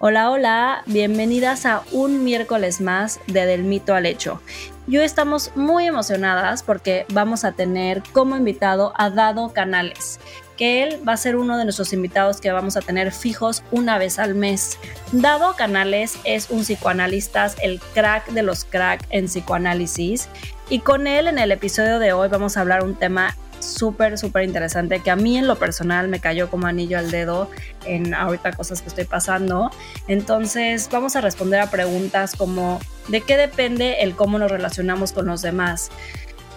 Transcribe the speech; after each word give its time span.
Hola, 0.00 0.30
hola, 0.30 0.82
bienvenidas 0.86 1.66
a 1.66 1.82
un 1.90 2.22
miércoles 2.22 2.80
más 2.80 3.18
de 3.26 3.46
Del 3.46 3.64
Mito 3.64 3.96
al 3.96 4.06
Hecho. 4.06 4.40
Y 4.86 4.96
hoy 4.96 5.04
estamos 5.04 5.50
muy 5.56 5.88
emocionadas 5.88 6.62
porque 6.62 7.04
vamos 7.12 7.44
a 7.44 7.50
tener 7.50 8.04
como 8.12 8.36
invitado 8.36 8.92
a 8.96 9.10
Dado 9.10 9.52
Canales, 9.52 10.20
que 10.56 10.84
él 10.84 11.00
va 11.06 11.14
a 11.14 11.16
ser 11.16 11.34
uno 11.34 11.58
de 11.58 11.64
nuestros 11.64 11.92
invitados 11.92 12.40
que 12.40 12.52
vamos 12.52 12.76
a 12.76 12.80
tener 12.80 13.10
fijos 13.10 13.64
una 13.72 13.98
vez 13.98 14.20
al 14.20 14.36
mes. 14.36 14.78
Dado 15.10 15.56
Canales 15.56 16.16
es 16.22 16.48
un 16.48 16.60
psicoanalista, 16.60 17.50
el 17.60 17.80
crack 17.92 18.28
de 18.28 18.44
los 18.44 18.64
crack 18.64 19.04
en 19.10 19.24
psicoanálisis. 19.26 20.28
Y 20.70 20.78
con 20.78 21.08
él 21.08 21.26
en 21.26 21.40
el 21.40 21.50
episodio 21.50 21.98
de 21.98 22.12
hoy 22.12 22.28
vamos 22.28 22.56
a 22.56 22.60
hablar 22.60 22.84
un 22.84 22.94
tema 22.94 23.34
súper, 23.60 24.18
súper 24.18 24.44
interesante 24.44 25.00
que 25.00 25.10
a 25.10 25.16
mí 25.16 25.36
en 25.36 25.46
lo 25.46 25.56
personal 25.56 26.08
me 26.08 26.20
cayó 26.20 26.50
como 26.50 26.66
anillo 26.66 26.98
al 26.98 27.10
dedo 27.10 27.50
en 27.84 28.14
ahorita 28.14 28.52
cosas 28.52 28.82
que 28.82 28.88
estoy 28.88 29.04
pasando. 29.04 29.70
Entonces 30.06 30.88
vamos 30.90 31.16
a 31.16 31.20
responder 31.20 31.60
a 31.60 31.70
preguntas 31.70 32.34
como 32.36 32.80
¿de 33.08 33.20
qué 33.20 33.36
depende 33.36 34.02
el 34.02 34.14
cómo 34.14 34.38
nos 34.38 34.50
relacionamos 34.50 35.12
con 35.12 35.26
los 35.26 35.42
demás? 35.42 35.90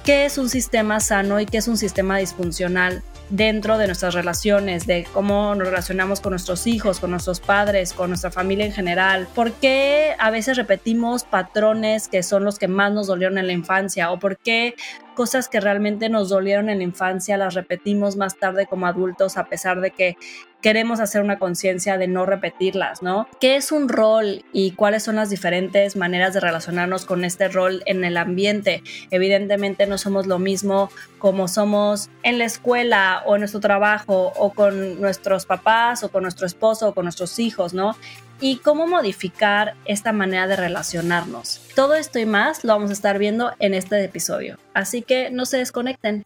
¿Qué 0.03 0.25
es 0.25 0.37
un 0.37 0.49
sistema 0.49 0.99
sano 0.99 1.39
y 1.39 1.45
qué 1.45 1.57
es 1.57 1.67
un 1.67 1.77
sistema 1.77 2.17
disfuncional? 2.17 3.03
Dentro 3.31 3.77
de 3.77 3.87
nuestras 3.87 4.13
relaciones, 4.13 4.85
de 4.85 5.07
cómo 5.13 5.55
nos 5.55 5.67
relacionamos 5.67 6.19
con 6.19 6.31
nuestros 6.31 6.67
hijos, 6.67 6.99
con 6.99 7.11
nuestros 7.11 7.39
padres, 7.39 7.93
con 7.93 8.09
nuestra 8.09 8.29
familia 8.29 8.65
en 8.65 8.73
general. 8.73 9.27
¿Por 9.33 9.53
qué 9.53 10.15
a 10.19 10.29
veces 10.29 10.57
repetimos 10.57 11.23
patrones 11.23 12.09
que 12.09 12.23
son 12.23 12.43
los 12.43 12.59
que 12.59 12.67
más 12.67 12.91
nos 12.91 13.07
dolieron 13.07 13.37
en 13.37 13.47
la 13.47 13.53
infancia? 13.53 14.11
¿O 14.11 14.19
por 14.19 14.37
qué 14.37 14.75
cosas 15.15 15.47
que 15.47 15.59
realmente 15.59 16.09
nos 16.09 16.29
dolieron 16.29 16.69
en 16.69 16.79
la 16.79 16.83
infancia 16.83 17.37
las 17.37 17.53
repetimos 17.53 18.17
más 18.17 18.37
tarde 18.37 18.65
como 18.65 18.87
adultos 18.87 19.37
a 19.37 19.45
pesar 19.45 19.81
de 19.81 19.91
que 19.91 20.17
queremos 20.61 20.99
hacer 20.99 21.21
una 21.21 21.39
conciencia 21.39 21.97
de 21.97 22.07
no 22.07 22.25
repetirlas, 22.25 23.01
¿no? 23.01 23.27
¿Qué 23.39 23.55
es 23.55 23.71
un 23.71 23.89
rol 23.89 24.45
y 24.53 24.71
cuáles 24.71 25.03
son 25.03 25.15
las 25.15 25.29
diferentes 25.29 25.95
maneras 25.95 26.33
de 26.33 26.39
relacionarnos 26.39 27.05
con 27.05 27.25
este 27.25 27.47
rol 27.47 27.83
en 27.85 28.03
el 28.03 28.17
ambiente? 28.17 28.83
Evidentemente 29.09 29.87
no 29.87 29.97
somos 29.97 30.27
lo 30.27 30.39
mismo 30.39 30.89
como 31.19 31.47
somos 31.47 32.09
en 32.23 32.37
la 32.37 32.45
escuela 32.45 33.23
o 33.25 33.35
en 33.35 33.41
nuestro 33.41 33.59
trabajo 33.59 34.33
o 34.35 34.53
con 34.53 34.99
nuestros 35.01 35.45
papás 35.45 36.03
o 36.03 36.09
con 36.09 36.23
nuestro 36.23 36.45
esposo 36.45 36.89
o 36.89 36.93
con 36.93 37.05
nuestros 37.05 37.39
hijos, 37.39 37.73
¿no? 37.73 37.95
y 38.43 38.57
cómo 38.57 38.87
modificar 38.87 39.75
esta 39.85 40.11
manera 40.11 40.47
de 40.47 40.55
relacionarnos. 40.55 41.61
Todo 41.75 41.93
esto 41.93 42.17
y 42.17 42.25
más 42.25 42.63
lo 42.63 42.73
vamos 42.73 42.89
a 42.89 42.93
estar 42.93 43.19
viendo 43.19 43.51
en 43.59 43.75
este 43.75 44.03
episodio, 44.03 44.57
así 44.73 45.03
que 45.03 45.29
no 45.29 45.45
se 45.45 45.57
desconecten 45.57 46.25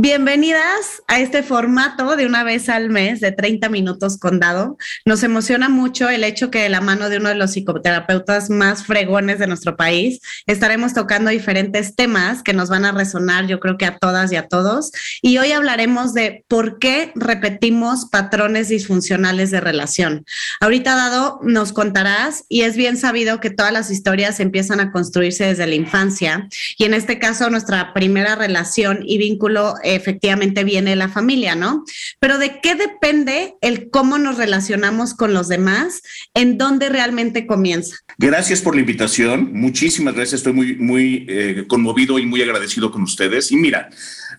Bienvenidas 0.00 1.02
a 1.08 1.18
este 1.18 1.42
formato 1.42 2.14
de 2.14 2.24
una 2.24 2.44
vez 2.44 2.68
al 2.68 2.88
mes 2.88 3.18
de 3.18 3.32
30 3.32 3.68
minutos 3.68 4.16
con 4.16 4.38
dado. 4.38 4.78
Nos 5.04 5.24
emociona 5.24 5.68
mucho 5.68 6.08
el 6.08 6.22
hecho 6.22 6.52
que 6.52 6.62
de 6.62 6.68
la 6.68 6.80
mano 6.80 7.08
de 7.08 7.16
uno 7.16 7.30
de 7.30 7.34
los 7.34 7.50
psicoterapeutas 7.50 8.48
más 8.48 8.84
fregones 8.84 9.40
de 9.40 9.48
nuestro 9.48 9.76
país 9.76 10.20
estaremos 10.46 10.94
tocando 10.94 11.32
diferentes 11.32 11.96
temas 11.96 12.44
que 12.44 12.52
nos 12.52 12.68
van 12.68 12.84
a 12.84 12.92
resonar, 12.92 13.48
yo 13.48 13.58
creo 13.58 13.76
que 13.76 13.86
a 13.86 13.98
todas 13.98 14.30
y 14.30 14.36
a 14.36 14.46
todos. 14.46 14.92
Y 15.20 15.38
hoy 15.38 15.50
hablaremos 15.50 16.14
de 16.14 16.44
por 16.46 16.78
qué 16.78 17.10
repetimos 17.16 18.06
patrones 18.06 18.68
disfuncionales 18.68 19.50
de 19.50 19.60
relación. 19.60 20.24
Ahorita 20.60 20.94
dado 20.94 21.40
nos 21.42 21.72
contarás 21.72 22.44
y 22.48 22.60
es 22.60 22.76
bien 22.76 22.98
sabido 22.98 23.40
que 23.40 23.50
todas 23.50 23.72
las 23.72 23.90
historias 23.90 24.38
empiezan 24.38 24.78
a 24.78 24.92
construirse 24.92 25.46
desde 25.46 25.66
la 25.66 25.74
infancia 25.74 26.48
y 26.76 26.84
en 26.84 26.94
este 26.94 27.18
caso 27.18 27.50
nuestra 27.50 27.92
primera 27.94 28.36
relación 28.36 29.00
y 29.02 29.18
vínculo 29.18 29.74
efectivamente 29.94 30.64
viene 30.64 30.96
la 30.96 31.08
familia, 31.08 31.54
¿no? 31.54 31.84
Pero 32.20 32.38
¿de 32.38 32.60
qué 32.60 32.74
depende 32.74 33.54
el 33.60 33.90
cómo 33.90 34.18
nos 34.18 34.36
relacionamos 34.36 35.14
con 35.14 35.34
los 35.34 35.48
demás? 35.48 36.02
¿En 36.34 36.58
dónde 36.58 36.88
realmente 36.88 37.46
comienza? 37.46 37.96
Gracias 38.18 38.60
por 38.60 38.74
la 38.74 38.80
invitación. 38.80 39.52
Muchísimas 39.52 40.14
gracias. 40.14 40.40
Estoy 40.40 40.52
muy, 40.52 40.76
muy 40.76 41.26
eh, 41.28 41.64
conmovido 41.68 42.18
y 42.18 42.26
muy 42.26 42.42
agradecido 42.42 42.90
con 42.90 43.02
ustedes. 43.02 43.52
Y 43.52 43.56
mira, 43.56 43.88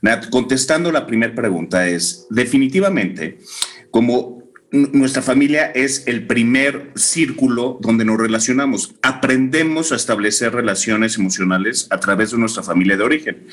Nat, 0.02 0.30
contestando 0.30 0.92
la 0.92 1.06
primera 1.06 1.34
pregunta 1.36 1.88
es, 1.88 2.28
definitivamente, 2.30 3.40
como 3.92 4.39
nuestra 4.72 5.22
familia 5.22 5.66
es 5.68 6.04
el 6.06 6.28
primer 6.28 6.92
círculo 6.96 7.80
donde 7.82 8.06
nos 8.06 8.20
relacionamos. 8.20 8.96
Aprendemos 9.02 9.92
a 9.92 9.96
establecer 9.96 10.54
relaciones 10.54 11.18
emocionales 11.18 11.88
a 11.90 12.00
través 12.00 12.32
de 12.32 12.38
nuestra 12.38 12.62
familia 12.62 12.96
de 12.98 13.04
origen 13.04 13.48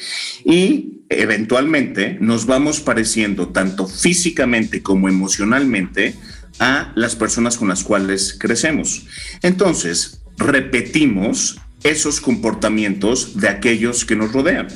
y 0.45 1.01
eventualmente 1.09 2.19
nos 2.21 2.47
vamos 2.47 2.81
pareciendo 2.81 3.49
tanto 3.49 3.87
físicamente 3.87 4.83
como 4.83 5.09
emocionalmente 5.09 6.15
a 6.59 6.93
las 6.95 7.17
personas 7.17 7.57
con 7.57 7.69
las 7.69 7.83
cuales 7.83 8.37
crecemos. 8.39 9.07
Entonces, 9.43 10.23
repetimos 10.37 11.59
esos 11.83 12.21
comportamientos 12.21 13.39
de 13.41 13.49
aquellos 13.49 14.05
que 14.05 14.17
nos 14.17 14.33
rodean 14.33 14.69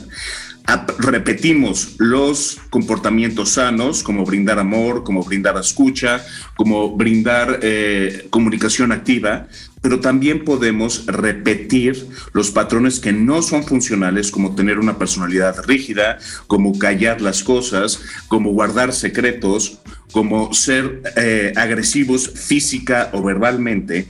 repetimos 0.99 1.95
los 1.99 2.59
comportamientos 2.71 3.51
sanos, 3.51 4.03
como 4.03 4.25
brindar 4.25 4.59
amor, 4.59 5.05
como 5.05 5.23
brindar 5.23 5.57
escucha, 5.59 6.25
como 6.57 6.97
brindar 6.97 7.61
eh, 7.63 8.27
comunicación 8.31 8.93
activa, 8.93 9.49
pero 9.83 10.01
también 10.01 10.45
podemos 10.45 11.07
repetir 11.07 12.07
los 12.33 12.51
patrones 12.51 13.01
que 13.01 13.13
no 13.13 13.43
son 13.43 13.65
funcionales, 13.65 14.31
como 14.31 14.55
tener 14.55 14.79
una 14.79 14.99
personalidad 14.99 15.65
rígida, 15.65 16.19
como 16.47 16.79
callar 16.79 17.21
las 17.21 17.43
cosas, 17.43 18.01
como 18.29 18.53
guardar 18.53 18.93
secretos, 18.93 19.79
como 20.13 20.53
ser 20.53 21.03
eh, 21.17 21.53
agresivos 21.57 22.31
física 22.35 23.11
o 23.13 23.23
verbalmente 23.23 24.09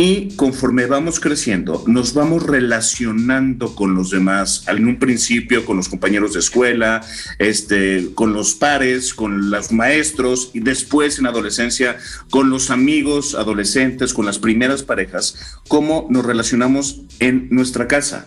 y 0.00 0.34
conforme 0.34 0.86
vamos 0.86 1.20
creciendo, 1.20 1.84
nos 1.86 2.14
vamos 2.14 2.42
relacionando 2.44 3.74
con 3.74 3.94
los 3.94 4.08
demás, 4.08 4.64
en 4.66 4.88
un 4.88 4.98
principio 4.98 5.66
con 5.66 5.76
los 5.76 5.90
compañeros 5.90 6.32
de 6.32 6.38
escuela, 6.38 7.02
este, 7.38 8.08
con 8.14 8.32
los 8.32 8.54
pares, 8.54 9.12
con 9.12 9.50
los 9.50 9.72
maestros 9.72 10.52
y 10.54 10.60
después 10.60 11.18
en 11.18 11.26
adolescencia 11.26 11.98
con 12.30 12.48
los 12.48 12.70
amigos 12.70 13.34
adolescentes, 13.34 14.14
con 14.14 14.24
las 14.24 14.38
primeras 14.38 14.82
parejas, 14.82 15.58
cómo 15.68 16.06
nos 16.08 16.24
relacionamos 16.24 17.02
en 17.18 17.48
nuestra 17.50 17.86
casa. 17.86 18.26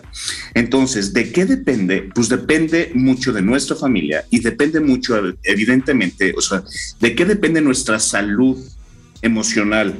Entonces, 0.54 1.12
¿de 1.12 1.32
qué 1.32 1.44
depende? 1.44 2.08
Pues 2.14 2.28
depende 2.28 2.92
mucho 2.94 3.32
de 3.32 3.42
nuestra 3.42 3.74
familia 3.74 4.24
y 4.30 4.38
depende 4.38 4.78
mucho, 4.78 5.20
evidentemente, 5.42 6.34
o 6.38 6.40
sea, 6.40 6.62
¿de 7.00 7.16
qué 7.16 7.24
depende 7.24 7.60
nuestra 7.60 7.98
salud 7.98 8.64
emocional? 9.22 9.96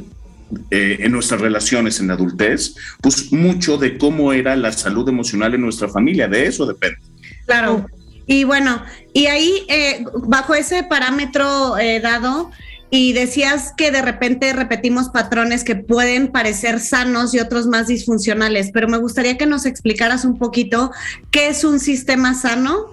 Eh, 0.71 0.99
en 1.01 1.13
nuestras 1.13 1.41
relaciones 1.41 2.01
en 2.01 2.09
la 2.09 2.15
adultez, 2.15 2.75
pues 3.01 3.33
mucho 3.33 3.77
de 3.77 3.99
cómo 3.99 4.33
era 4.33 4.57
la 4.57 4.73
salud 4.73 5.09
emocional 5.09 5.55
en 5.55 5.61
nuestra 5.61 5.89
familia, 5.89 6.29
de 6.29 6.47
eso 6.47 6.67
depende. 6.67 6.99
Claro. 7.47 7.87
Y 8.27 8.45
bueno, 8.45 8.83
y 9.13 9.27
ahí, 9.27 9.65
eh, 9.69 10.05
bajo 10.27 10.55
ese 10.55 10.83
parámetro 10.83 11.77
eh, 11.79 12.01
dado, 12.01 12.51
y 12.91 13.13
decías 13.13 13.73
que 13.77 13.91
de 13.91 14.03
repente 14.03 14.53
repetimos 14.53 15.09
patrones 15.09 15.65
que 15.65 15.75
pueden 15.75 16.29
parecer 16.29 16.79
sanos 16.79 17.35
y 17.35 17.41
otros 17.41 17.67
más 17.67 17.89
disfuncionales, 17.89 18.71
pero 18.73 18.89
me 18.89 18.99
gustaría 18.99 19.37
que 19.37 19.47
nos 19.47 19.67
explicaras 19.67 20.25
un 20.25 20.39
poquito 20.39 20.93
qué 21.31 21.49
es 21.49 21.65
un 21.65 21.81
sistema 21.81 22.35
sano 22.35 22.87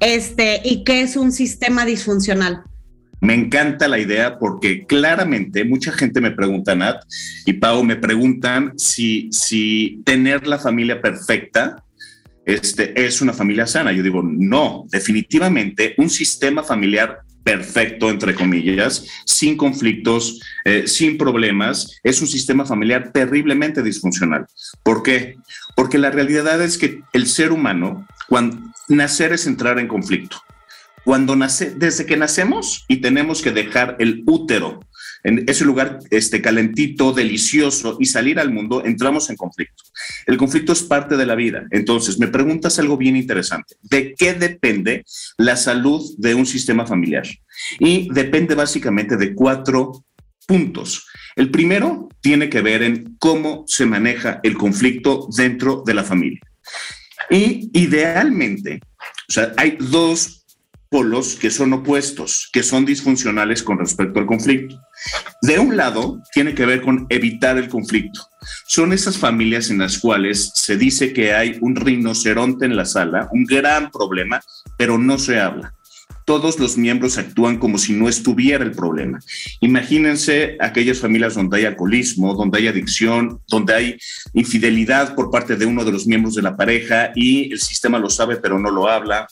este, 0.00 0.60
y 0.62 0.84
qué 0.84 1.00
es 1.00 1.16
un 1.16 1.32
sistema 1.32 1.86
disfuncional. 1.86 2.64
Me 3.20 3.34
encanta 3.34 3.88
la 3.88 3.98
idea 3.98 4.38
porque 4.38 4.84
claramente 4.86 5.64
mucha 5.64 5.92
gente 5.92 6.20
me 6.20 6.30
pregunta, 6.30 6.74
Nat 6.74 7.02
y 7.44 7.54
Pau, 7.54 7.82
me 7.82 7.96
preguntan 7.96 8.72
si, 8.76 9.28
si 9.32 10.02
tener 10.04 10.46
la 10.46 10.58
familia 10.58 11.00
perfecta 11.00 11.82
este, 12.46 13.04
es 13.04 13.20
una 13.20 13.32
familia 13.32 13.66
sana. 13.66 13.92
Yo 13.92 14.02
digo, 14.02 14.22
no, 14.22 14.84
definitivamente 14.90 15.94
un 15.98 16.08
sistema 16.08 16.62
familiar 16.62 17.18
perfecto, 17.42 18.10
entre 18.10 18.34
comillas, 18.34 19.06
sin 19.24 19.56
conflictos, 19.56 20.40
eh, 20.64 20.84
sin 20.86 21.16
problemas, 21.16 22.00
es 22.02 22.20
un 22.20 22.26
sistema 22.26 22.64
familiar 22.64 23.12
terriblemente 23.12 23.84
disfuncional. 23.84 24.46
¿Por 24.82 25.04
qué? 25.04 25.36
Porque 25.76 25.98
la 25.98 26.10
realidad 26.10 26.60
es 26.60 26.76
que 26.76 27.02
el 27.12 27.26
ser 27.28 27.52
humano, 27.52 28.06
cuando 28.28 28.58
nacer 28.88 29.32
es 29.32 29.46
entrar 29.46 29.78
en 29.78 29.86
conflicto. 29.86 30.38
Cuando 31.06 31.36
nace, 31.36 31.70
desde 31.70 32.04
que 32.04 32.16
nacemos 32.16 32.84
y 32.88 32.96
tenemos 32.96 33.40
que 33.40 33.52
dejar 33.52 33.94
el 34.00 34.24
útero 34.26 34.80
en 35.22 35.44
ese 35.46 35.64
lugar 35.64 36.00
este, 36.10 36.42
calentito, 36.42 37.12
delicioso 37.12 37.96
y 38.00 38.06
salir 38.06 38.40
al 38.40 38.52
mundo, 38.52 38.84
entramos 38.84 39.30
en 39.30 39.36
conflicto. 39.36 39.84
El 40.26 40.36
conflicto 40.36 40.72
es 40.72 40.82
parte 40.82 41.16
de 41.16 41.24
la 41.24 41.36
vida. 41.36 41.64
Entonces, 41.70 42.18
me 42.18 42.26
preguntas 42.26 42.80
algo 42.80 42.96
bien 42.96 43.14
interesante. 43.14 43.76
¿De 43.82 44.16
qué 44.18 44.34
depende 44.34 45.04
la 45.38 45.54
salud 45.54 46.02
de 46.18 46.34
un 46.34 46.44
sistema 46.44 46.84
familiar? 46.84 47.24
Y 47.78 48.12
depende 48.12 48.56
básicamente 48.56 49.16
de 49.16 49.32
cuatro 49.32 50.04
puntos. 50.44 51.06
El 51.36 51.52
primero 51.52 52.08
tiene 52.20 52.50
que 52.50 52.62
ver 52.62 52.82
en 52.82 53.16
cómo 53.20 53.62
se 53.68 53.86
maneja 53.86 54.40
el 54.42 54.56
conflicto 54.56 55.28
dentro 55.36 55.84
de 55.86 55.94
la 55.94 56.02
familia. 56.02 56.40
Y 57.30 57.70
idealmente, 57.74 58.80
o 59.28 59.32
sea, 59.32 59.52
hay 59.56 59.76
dos 59.78 60.45
polos 60.90 61.36
que 61.36 61.50
son 61.50 61.72
opuestos, 61.72 62.48
que 62.52 62.62
son 62.62 62.84
disfuncionales 62.84 63.62
con 63.62 63.78
respecto 63.78 64.18
al 64.18 64.26
conflicto. 64.26 64.80
De 65.42 65.58
un 65.58 65.76
lado, 65.76 66.20
tiene 66.32 66.54
que 66.54 66.66
ver 66.66 66.82
con 66.82 67.06
evitar 67.08 67.58
el 67.58 67.68
conflicto. 67.68 68.28
Son 68.66 68.92
esas 68.92 69.18
familias 69.18 69.70
en 69.70 69.78
las 69.78 69.98
cuales 69.98 70.52
se 70.54 70.76
dice 70.76 71.12
que 71.12 71.34
hay 71.34 71.58
un 71.60 71.76
rinoceronte 71.76 72.64
en 72.64 72.76
la 72.76 72.84
sala, 72.84 73.28
un 73.32 73.44
gran 73.44 73.90
problema, 73.90 74.40
pero 74.76 74.98
no 74.98 75.18
se 75.18 75.40
habla 75.40 75.75
todos 76.26 76.58
los 76.58 76.76
miembros 76.76 77.18
actúan 77.18 77.56
como 77.56 77.78
si 77.78 77.92
no 77.92 78.08
estuviera 78.08 78.64
el 78.64 78.72
problema. 78.72 79.20
Imagínense 79.60 80.56
aquellas 80.60 80.98
familias 80.98 81.34
donde 81.34 81.58
hay 81.58 81.64
alcoholismo, 81.64 82.34
donde 82.34 82.58
hay 82.58 82.66
adicción, 82.66 83.40
donde 83.48 83.74
hay 83.74 83.98
infidelidad 84.34 85.14
por 85.14 85.30
parte 85.30 85.56
de 85.56 85.64
uno 85.64 85.84
de 85.84 85.92
los 85.92 86.06
miembros 86.06 86.34
de 86.34 86.42
la 86.42 86.56
pareja 86.56 87.12
y 87.14 87.52
el 87.52 87.60
sistema 87.60 88.00
lo 88.00 88.10
sabe 88.10 88.36
pero 88.36 88.58
no 88.58 88.70
lo 88.70 88.88
habla. 88.88 89.28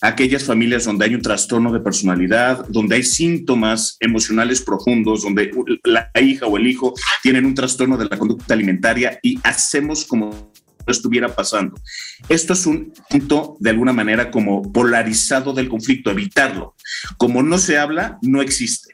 Aquellas 0.00 0.42
familias 0.42 0.86
donde 0.86 1.04
hay 1.04 1.14
un 1.14 1.22
trastorno 1.22 1.70
de 1.70 1.80
personalidad, 1.80 2.66
donde 2.68 2.96
hay 2.96 3.02
síntomas 3.02 3.98
emocionales 4.00 4.62
profundos, 4.62 5.22
donde 5.22 5.50
la 5.84 6.10
hija 6.18 6.46
o 6.46 6.56
el 6.56 6.66
hijo 6.66 6.94
tienen 7.22 7.44
un 7.44 7.54
trastorno 7.54 7.98
de 7.98 8.06
la 8.06 8.16
conducta 8.16 8.54
alimentaria 8.54 9.18
y 9.22 9.38
hacemos 9.44 10.06
como 10.06 10.50
estuviera 10.92 11.34
pasando. 11.34 11.80
Esto 12.28 12.52
es 12.52 12.66
un 12.66 12.92
punto 13.08 13.56
de 13.60 13.70
alguna 13.70 13.92
manera 13.92 14.30
como 14.30 14.72
polarizado 14.72 15.52
del 15.52 15.68
conflicto, 15.68 16.10
evitarlo. 16.10 16.74
Como 17.16 17.42
no 17.42 17.58
se 17.58 17.78
habla, 17.78 18.18
no 18.22 18.42
existe. 18.42 18.92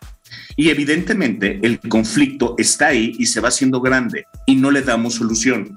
Y 0.56 0.70
evidentemente 0.70 1.61
el 1.62 1.81
conflicto 1.81 2.55
está 2.58 2.88
ahí 2.88 3.12
y 3.19 3.26
se 3.26 3.41
va 3.41 3.49
haciendo 3.49 3.81
grande 3.81 4.26
y 4.46 4.56
no 4.56 4.70
le 4.70 4.82
damos 4.82 5.14
solución. 5.14 5.76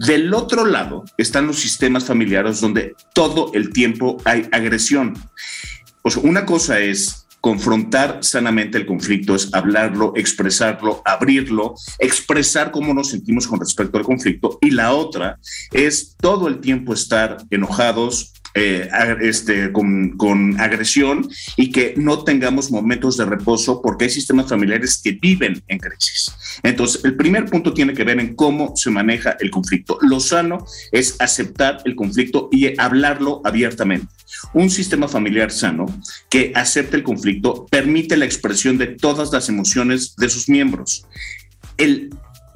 Del 0.00 0.32
otro 0.32 0.64
lado 0.64 1.04
están 1.18 1.46
los 1.46 1.58
sistemas 1.58 2.04
familiares 2.04 2.60
donde 2.60 2.94
todo 3.14 3.50
el 3.54 3.72
tiempo 3.72 4.16
hay 4.24 4.48
agresión. 4.52 5.14
O 6.02 6.10
sea, 6.10 6.22
una 6.22 6.46
cosa 6.46 6.80
es 6.80 7.25
confrontar 7.46 8.18
sanamente 8.22 8.76
el 8.76 8.86
conflicto 8.86 9.36
es 9.36 9.54
hablarlo, 9.54 10.12
expresarlo, 10.16 11.00
abrirlo, 11.04 11.76
expresar 12.00 12.72
cómo 12.72 12.92
nos 12.92 13.10
sentimos 13.10 13.46
con 13.46 13.60
respecto 13.60 13.98
al 13.98 14.02
conflicto. 14.02 14.58
Y 14.60 14.72
la 14.72 14.92
otra 14.92 15.38
es 15.70 16.16
todo 16.20 16.48
el 16.48 16.58
tiempo 16.58 16.92
estar 16.92 17.36
enojados, 17.50 18.32
eh, 18.54 18.88
este, 19.20 19.70
con, 19.70 20.16
con, 20.16 20.58
agresión 20.58 21.28
y 21.56 21.70
que 21.70 21.94
no 21.96 22.24
tengamos 22.24 22.72
momentos 22.72 23.16
de 23.16 23.26
reposo 23.26 23.80
porque 23.80 24.06
hay 24.06 24.10
sistemas 24.10 24.48
familiares 24.48 25.00
que 25.00 25.12
viven 25.12 25.62
en 25.68 25.78
crisis. 25.78 26.32
Entonces, 26.64 27.04
el 27.04 27.14
primer 27.14 27.44
punto 27.44 27.72
tiene 27.72 27.94
que 27.94 28.02
ver 28.02 28.18
en 28.18 28.34
cómo 28.34 28.74
se 28.74 28.90
maneja 28.90 29.36
el 29.38 29.52
conflicto. 29.52 29.98
Lo 30.00 30.18
sano 30.18 30.66
es 30.90 31.14
aceptar 31.20 31.78
el 31.84 31.94
conflicto 31.94 32.48
y 32.50 32.76
hablarlo 32.80 33.40
abiertamente. 33.44 34.15
Un 34.52 34.70
sistema 34.70 35.08
familiar 35.08 35.50
sano 35.50 35.86
que 36.28 36.52
acepte 36.54 36.96
el 36.96 37.02
conflicto 37.02 37.66
permite 37.66 38.16
la 38.16 38.24
expresión 38.24 38.78
de 38.78 38.88
todas 38.88 39.32
las 39.32 39.48
emociones 39.48 40.16
de 40.16 40.28
sus 40.28 40.48
miembros. 40.48 41.06
El 41.76 42.10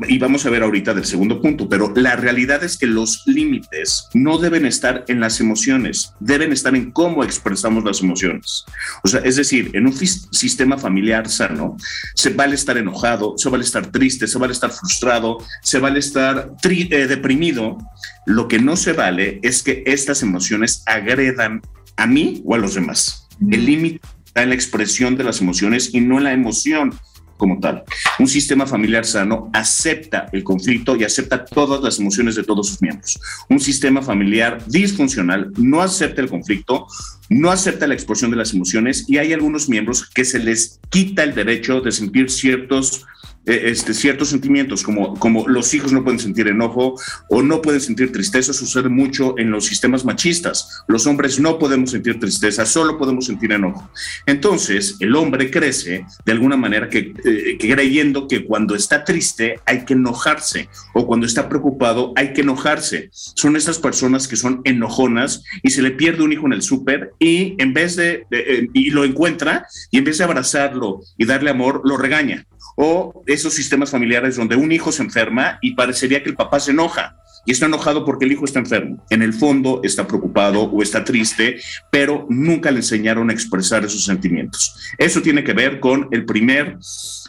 y 0.08 0.18
vamos 0.18 0.46
a 0.46 0.50
ver 0.50 0.62
ahorita 0.62 0.94
del 0.94 1.04
segundo 1.04 1.40
punto, 1.40 1.68
pero 1.68 1.92
la 1.94 2.16
realidad 2.16 2.62
es 2.64 2.78
que 2.78 2.86
los 2.86 3.22
límites 3.26 4.08
no 4.14 4.38
deben 4.38 4.66
estar 4.66 5.04
en 5.08 5.20
las 5.20 5.40
emociones, 5.40 6.12
deben 6.20 6.52
estar 6.52 6.74
en 6.74 6.90
cómo 6.90 7.24
expresamos 7.24 7.84
las 7.84 8.00
emociones. 8.00 8.64
O 9.02 9.08
sea, 9.08 9.20
es 9.20 9.36
decir, 9.36 9.70
en 9.74 9.86
un 9.86 9.96
sistema 9.96 10.78
familiar 10.78 11.28
sano, 11.28 11.76
se 12.14 12.30
vale 12.30 12.54
estar 12.54 12.78
enojado, 12.78 13.34
se 13.36 13.48
vale 13.48 13.64
estar 13.64 13.86
triste, 13.86 14.26
se 14.26 14.38
vale 14.38 14.52
estar 14.52 14.70
frustrado, 14.70 15.38
se 15.62 15.78
vale 15.78 15.98
estar 15.98 16.52
eh, 16.62 17.06
deprimido. 17.06 17.78
Lo 18.26 18.48
que 18.48 18.58
no 18.58 18.76
se 18.76 18.92
vale 18.92 19.40
es 19.42 19.62
que 19.62 19.82
estas 19.86 20.22
emociones 20.22 20.82
agredan 20.86 21.62
a 21.96 22.06
mí 22.06 22.42
o 22.44 22.54
a 22.54 22.58
los 22.58 22.74
demás. 22.74 23.28
El 23.50 23.66
límite 23.66 24.00
está 24.24 24.42
en 24.42 24.50
la 24.50 24.54
expresión 24.54 25.16
de 25.16 25.24
las 25.24 25.40
emociones 25.40 25.92
y 25.92 26.00
no 26.00 26.18
en 26.18 26.24
la 26.24 26.32
emoción 26.32 26.94
como 27.40 27.58
tal. 27.58 27.82
Un 28.18 28.28
sistema 28.28 28.66
familiar 28.66 29.04
sano 29.04 29.50
acepta 29.52 30.28
el 30.30 30.44
conflicto 30.44 30.94
y 30.94 31.04
acepta 31.04 31.44
todas 31.44 31.82
las 31.82 31.98
emociones 31.98 32.36
de 32.36 32.44
todos 32.44 32.68
sus 32.68 32.82
miembros. 32.82 33.18
Un 33.48 33.58
sistema 33.58 34.02
familiar 34.02 34.62
disfuncional 34.68 35.50
no 35.56 35.80
acepta 35.80 36.20
el 36.20 36.28
conflicto, 36.28 36.86
no 37.30 37.50
acepta 37.50 37.86
la 37.86 37.94
expresión 37.94 38.30
de 38.30 38.36
las 38.36 38.52
emociones 38.52 39.06
y 39.08 39.16
hay 39.16 39.32
algunos 39.32 39.68
miembros 39.68 40.08
que 40.08 40.24
se 40.24 40.38
les 40.38 40.78
quita 40.90 41.22
el 41.22 41.34
derecho 41.34 41.80
de 41.80 41.92
sentir 41.92 42.30
ciertos 42.30 43.06
este, 43.46 43.94
ciertos 43.94 44.28
sentimientos, 44.28 44.82
como, 44.82 45.14
como 45.18 45.48
los 45.48 45.72
hijos 45.74 45.92
no 45.92 46.04
pueden 46.04 46.20
sentir 46.20 46.48
enojo 46.48 46.94
o 47.28 47.42
no 47.42 47.62
pueden 47.62 47.80
sentir 47.80 48.12
tristeza, 48.12 48.52
sucede 48.52 48.88
mucho 48.88 49.34
en 49.38 49.50
los 49.50 49.64
sistemas 49.66 50.04
machistas. 50.04 50.82
Los 50.88 51.06
hombres 51.06 51.40
no 51.40 51.58
podemos 51.58 51.90
sentir 51.90 52.20
tristeza, 52.20 52.66
solo 52.66 52.98
podemos 52.98 53.26
sentir 53.26 53.52
enojo. 53.52 53.90
Entonces, 54.26 54.96
el 55.00 55.16
hombre 55.16 55.50
crece 55.50 56.04
de 56.24 56.32
alguna 56.32 56.56
manera 56.56 56.88
que, 56.88 57.14
eh, 57.24 57.58
creyendo 57.58 58.28
que 58.28 58.44
cuando 58.44 58.74
está 58.74 59.04
triste 59.04 59.58
hay 59.66 59.84
que 59.84 59.94
enojarse 59.94 60.68
o 60.94 61.06
cuando 61.06 61.26
está 61.26 61.48
preocupado 61.48 62.12
hay 62.16 62.32
que 62.32 62.42
enojarse. 62.42 63.08
Son 63.12 63.56
esas 63.56 63.78
personas 63.78 64.28
que 64.28 64.36
son 64.36 64.60
enojonas 64.64 65.42
y 65.62 65.70
se 65.70 65.82
le 65.82 65.92
pierde 65.92 66.22
un 66.22 66.32
hijo 66.32 66.46
en 66.46 66.52
el 66.52 66.62
súper 66.62 67.12
y 67.18 67.54
en 67.58 67.72
vez 67.72 67.96
de, 67.96 68.26
eh, 68.30 68.68
y 68.74 68.90
lo 68.90 69.04
encuentra 69.04 69.66
y 69.90 69.98
en 69.98 70.04
vez 70.04 70.18
de 70.18 70.24
abrazarlo 70.24 71.00
y 71.16 71.24
darle 71.24 71.50
amor, 71.50 71.82
lo 71.84 71.96
regaña 71.96 72.46
o 72.76 73.22
esos 73.26 73.54
sistemas 73.54 73.90
familiares 73.90 74.36
donde 74.36 74.56
un 74.56 74.72
hijo 74.72 74.92
se 74.92 75.02
enferma 75.02 75.58
y 75.60 75.74
parecería 75.74 76.22
que 76.22 76.30
el 76.30 76.36
papá 76.36 76.60
se 76.60 76.70
enoja 76.70 77.16
y 77.44 77.52
está 77.52 77.66
enojado 77.66 78.04
porque 78.04 78.24
el 78.24 78.32
hijo 78.32 78.44
está 78.44 78.58
enfermo. 78.58 79.04
En 79.10 79.22
el 79.22 79.32
fondo 79.32 79.80
está 79.82 80.06
preocupado 80.06 80.62
o 80.62 80.82
está 80.82 81.04
triste, 81.04 81.60
pero 81.90 82.26
nunca 82.28 82.70
le 82.70 82.78
enseñaron 82.78 83.30
a 83.30 83.32
expresar 83.32 83.84
esos 83.84 84.04
sentimientos. 84.04 84.94
Eso 84.98 85.22
tiene 85.22 85.42
que 85.42 85.52
ver 85.52 85.80
con 85.80 86.08
el 86.10 86.24
primer, 86.24 86.76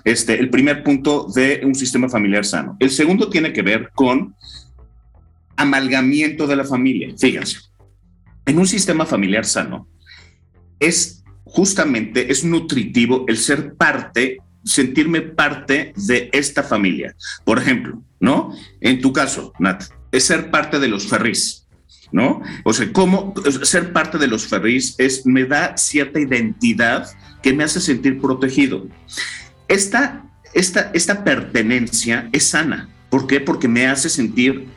este, 0.04 0.40
el 0.40 0.50
primer 0.50 0.84
punto 0.84 1.28
de 1.34 1.62
un 1.64 1.76
sistema 1.76 2.10
familiar 2.10 2.46
sano. 2.46 2.76
El 2.80 2.90
segundo 2.90 3.30
tiene 3.30 3.54
que 3.54 3.62
ver 3.62 3.92
con 3.94 4.36
amalgamiento 5.56 6.48
de 6.48 6.56
la 6.56 6.66
familia. 6.66 7.14
Fíjense, 7.18 7.60
en 8.46 8.60
un 8.60 8.68
sistema 8.68 9.06
familiar 9.06 9.46
sano 9.46 9.88
es 10.80 11.24
justamente, 11.44 12.32
es 12.32 12.44
nutritivo 12.44 13.26
el 13.28 13.38
ser 13.38 13.76
parte 13.76 14.40
sentirme 14.64 15.22
parte 15.22 15.94
de 15.96 16.30
esta 16.32 16.64
familia. 16.64 17.16
Por 17.44 17.60
ejemplo, 17.60 18.02
¿no? 18.20 18.56
En 18.80 19.02
tu 19.02 19.12
caso, 19.14 19.54
Nat, 19.60 19.84
es 20.12 20.26
ser 20.26 20.52
parte 20.52 20.80
de 20.80 20.88
los 20.88 21.08
Ferris, 21.08 21.68
¿no? 22.12 22.42
O 22.64 22.74
sea, 22.74 22.92
cómo 22.92 23.34
ser 23.64 23.94
parte 23.94 24.18
de 24.18 24.28
los 24.28 24.48
Ferris 24.48 24.96
es, 24.98 25.26
me 25.26 25.46
da 25.46 25.78
cierta 25.78 26.20
identidad 26.20 27.10
que 27.42 27.54
me 27.54 27.64
hace 27.64 27.80
sentir 27.80 28.20
protegido. 28.20 28.88
Esta, 29.68 30.26
esta, 30.54 30.92
esta 30.94 31.24
pertenencia 31.24 32.30
es 32.32 32.44
sana. 32.46 32.90
¿Por 33.10 33.28
qué? 33.28 33.40
Porque 33.40 33.68
me 33.68 33.88
hace 33.88 34.10
sentir 34.10 34.68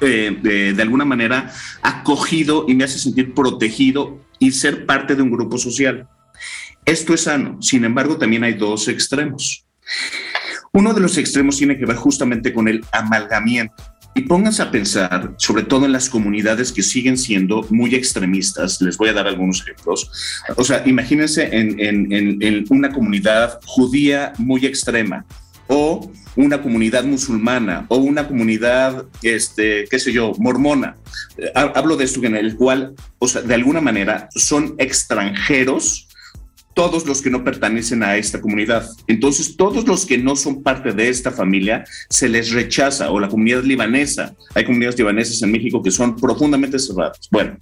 eh, 0.00 0.36
de, 0.42 0.72
de 0.72 0.82
alguna 0.82 1.04
manera 1.04 1.52
acogido 1.82 2.64
y 2.66 2.74
me 2.74 2.84
hace 2.84 2.98
sentir 2.98 3.34
protegido 3.34 4.18
y 4.38 4.52
ser 4.52 4.86
parte 4.86 5.14
de 5.14 5.22
un 5.22 5.30
grupo 5.30 5.58
social. 5.58 6.08
Esto 6.84 7.14
es 7.14 7.22
sano, 7.22 7.60
sin 7.60 7.84
embargo 7.84 8.16
también 8.18 8.44
hay 8.44 8.54
dos 8.54 8.88
extremos. 8.88 9.64
Uno 10.72 10.94
de 10.94 11.00
los 11.00 11.18
extremos 11.18 11.56
tiene 11.56 11.78
que 11.78 11.86
ver 11.86 11.96
justamente 11.96 12.52
con 12.52 12.68
el 12.68 12.84
amalgamiento. 12.92 13.74
Y 14.14 14.22
pónganse 14.22 14.62
a 14.62 14.70
pensar, 14.70 15.34
sobre 15.38 15.62
todo 15.62 15.86
en 15.86 15.92
las 15.92 16.10
comunidades 16.10 16.72
que 16.72 16.82
siguen 16.82 17.16
siendo 17.16 17.64
muy 17.70 17.94
extremistas, 17.94 18.80
les 18.82 18.96
voy 18.96 19.08
a 19.08 19.12
dar 19.12 19.28
algunos 19.28 19.62
ejemplos. 19.62 20.10
O 20.56 20.64
sea, 20.64 20.82
imagínense 20.84 21.48
en, 21.52 22.64
una 22.70 22.92
comunidad 22.92 23.60
judía 23.64 24.32
muy 24.38 24.66
extrema 24.66 25.24
o 25.68 26.10
una 26.34 26.60
comunidad 26.60 27.04
musulmana 27.04 27.86
o 27.88 27.98
una 27.98 28.26
comunidad, 28.26 29.06
este, 29.22 29.86
qué 29.88 29.98
sé 30.00 30.12
yo, 30.12 30.32
mormona. 30.38 30.96
Hablo 31.54 31.96
de 31.96 32.04
esto 32.04 32.20
en 32.24 32.34
el 32.34 32.56
cual, 32.56 32.94
o 33.20 33.28
sea, 33.28 33.42
de 33.42 33.54
alguna 33.54 33.80
manera 33.80 34.28
son 34.34 34.74
extranjeros 34.78 36.08
todos 36.74 37.06
los 37.06 37.20
que 37.20 37.30
no 37.30 37.44
pertenecen 37.44 38.02
a 38.02 38.16
esta 38.16 38.40
comunidad. 38.40 38.88
Entonces, 39.06 39.56
todos 39.56 39.86
los 39.86 40.06
que 40.06 40.18
no 40.18 40.36
son 40.36 40.62
parte 40.62 40.92
de 40.92 41.08
esta 41.08 41.30
familia 41.30 41.84
se 42.08 42.28
les 42.28 42.52
rechaza, 42.52 43.10
o 43.10 43.20
la 43.20 43.28
comunidad 43.28 43.62
libanesa. 43.62 44.34
Hay 44.54 44.64
comunidades 44.64 44.98
libanesas 44.98 45.42
en 45.42 45.50
México 45.50 45.82
que 45.82 45.90
son 45.90 46.16
profundamente 46.16 46.78
cerradas. 46.78 47.28
Bueno, 47.30 47.56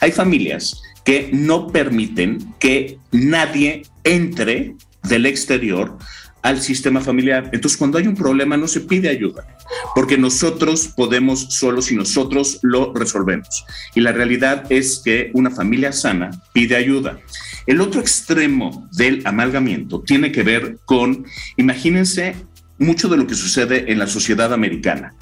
hay 0.00 0.12
familias 0.12 0.82
que 1.04 1.30
no 1.32 1.68
permiten 1.68 2.54
que 2.58 2.98
nadie 3.10 3.82
entre 4.04 4.74
del 5.08 5.26
exterior 5.26 5.96
al 6.42 6.60
sistema 6.60 7.00
familiar. 7.00 7.50
Entonces, 7.52 7.76
cuando 7.78 7.98
hay 7.98 8.06
un 8.06 8.14
problema, 8.14 8.56
no 8.56 8.68
se 8.68 8.80
pide 8.80 9.08
ayuda, 9.08 9.46
porque 9.94 10.18
nosotros 10.18 10.88
podemos 10.96 11.54
solos 11.54 11.90
y 11.90 11.96
nosotros 11.96 12.58
lo 12.62 12.92
resolvemos. 12.94 13.64
Y 13.94 14.00
la 14.00 14.12
realidad 14.12 14.64
es 14.70 15.02
que 15.04 15.30
una 15.34 15.50
familia 15.50 15.92
sana 15.92 16.30
pide 16.52 16.76
ayuda. 16.76 17.18
El 17.66 17.80
otro 17.80 18.00
extremo 18.00 18.88
del 18.92 19.22
amalgamiento 19.24 20.00
tiene 20.00 20.32
que 20.32 20.42
ver 20.42 20.78
con, 20.84 21.24
imagínense, 21.56 22.34
mucho 22.78 23.08
de 23.08 23.18
lo 23.18 23.26
que 23.26 23.34
sucede 23.34 23.92
en 23.92 23.98
la 23.98 24.06
sociedad 24.06 24.52
americana, 24.54 25.14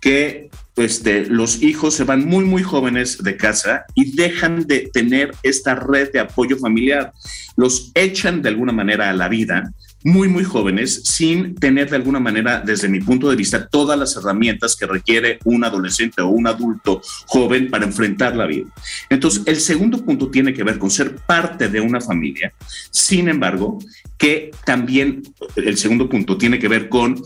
que 0.00 0.50
este, 0.76 1.24
los 1.24 1.62
hijos 1.62 1.94
se 1.94 2.04
van 2.04 2.26
muy, 2.26 2.44
muy 2.44 2.62
jóvenes 2.62 3.22
de 3.22 3.36
casa 3.38 3.86
y 3.94 4.14
dejan 4.14 4.66
de 4.66 4.90
tener 4.92 5.32
esta 5.42 5.74
red 5.74 6.12
de 6.12 6.20
apoyo 6.20 6.58
familiar. 6.58 7.12
Los 7.56 7.90
echan 7.94 8.42
de 8.42 8.50
alguna 8.50 8.72
manera 8.72 9.08
a 9.08 9.14
la 9.14 9.28
vida 9.28 9.72
muy, 10.06 10.28
muy 10.28 10.44
jóvenes 10.44 11.02
sin 11.02 11.56
tener 11.56 11.90
de 11.90 11.96
alguna 11.96 12.20
manera, 12.20 12.62
desde 12.64 12.88
mi 12.88 13.00
punto 13.00 13.28
de 13.28 13.34
vista, 13.34 13.66
todas 13.66 13.98
las 13.98 14.14
herramientas 14.16 14.76
que 14.76 14.86
requiere 14.86 15.40
un 15.42 15.64
adolescente 15.64 16.22
o 16.22 16.28
un 16.28 16.46
adulto 16.46 17.02
joven 17.26 17.68
para 17.70 17.86
enfrentar 17.86 18.36
la 18.36 18.46
vida. 18.46 18.68
Entonces, 19.10 19.42
el 19.46 19.56
segundo 19.56 20.04
punto 20.04 20.30
tiene 20.30 20.54
que 20.54 20.62
ver 20.62 20.78
con 20.78 20.92
ser 20.92 21.16
parte 21.16 21.68
de 21.68 21.80
una 21.80 22.00
familia. 22.00 22.52
Sin 22.88 23.28
embargo, 23.28 23.80
que 24.16 24.52
también 24.64 25.24
el 25.56 25.76
segundo 25.76 26.08
punto 26.08 26.38
tiene 26.38 26.60
que 26.60 26.68
ver 26.68 26.88
con 26.88 27.20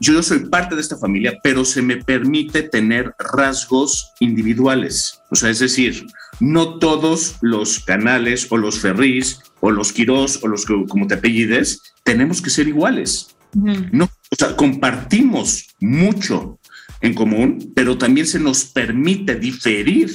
yo 0.00 0.22
soy 0.22 0.40
parte 0.46 0.74
de 0.74 0.80
esta 0.80 0.96
familia, 0.96 1.38
pero 1.42 1.64
se 1.64 1.82
me 1.82 1.96
permite 1.96 2.62
tener 2.62 3.14
rasgos 3.18 4.12
individuales. 4.20 5.20
O 5.30 5.36
sea, 5.36 5.50
es 5.50 5.58
decir, 5.58 6.06
no 6.38 6.78
todos 6.78 7.36
los 7.40 7.80
canales 7.80 8.46
o 8.50 8.56
los 8.56 8.78
ferrís 8.78 9.40
o 9.60 9.70
los 9.70 9.92
quirós 9.92 10.42
o 10.42 10.48
los 10.48 10.64
que 10.64 10.74
como 10.88 11.06
te 11.06 11.14
apellides 11.14 11.82
tenemos 12.04 12.40
que 12.40 12.50
ser 12.50 12.68
iguales. 12.68 13.36
No, 13.52 14.04
o 14.04 14.36
sea, 14.36 14.56
compartimos 14.56 15.66
mucho 15.80 16.58
en 17.00 17.14
común, 17.14 17.72
pero 17.74 17.98
también 17.98 18.26
se 18.26 18.38
nos 18.38 18.64
permite 18.64 19.34
diferir 19.34 20.10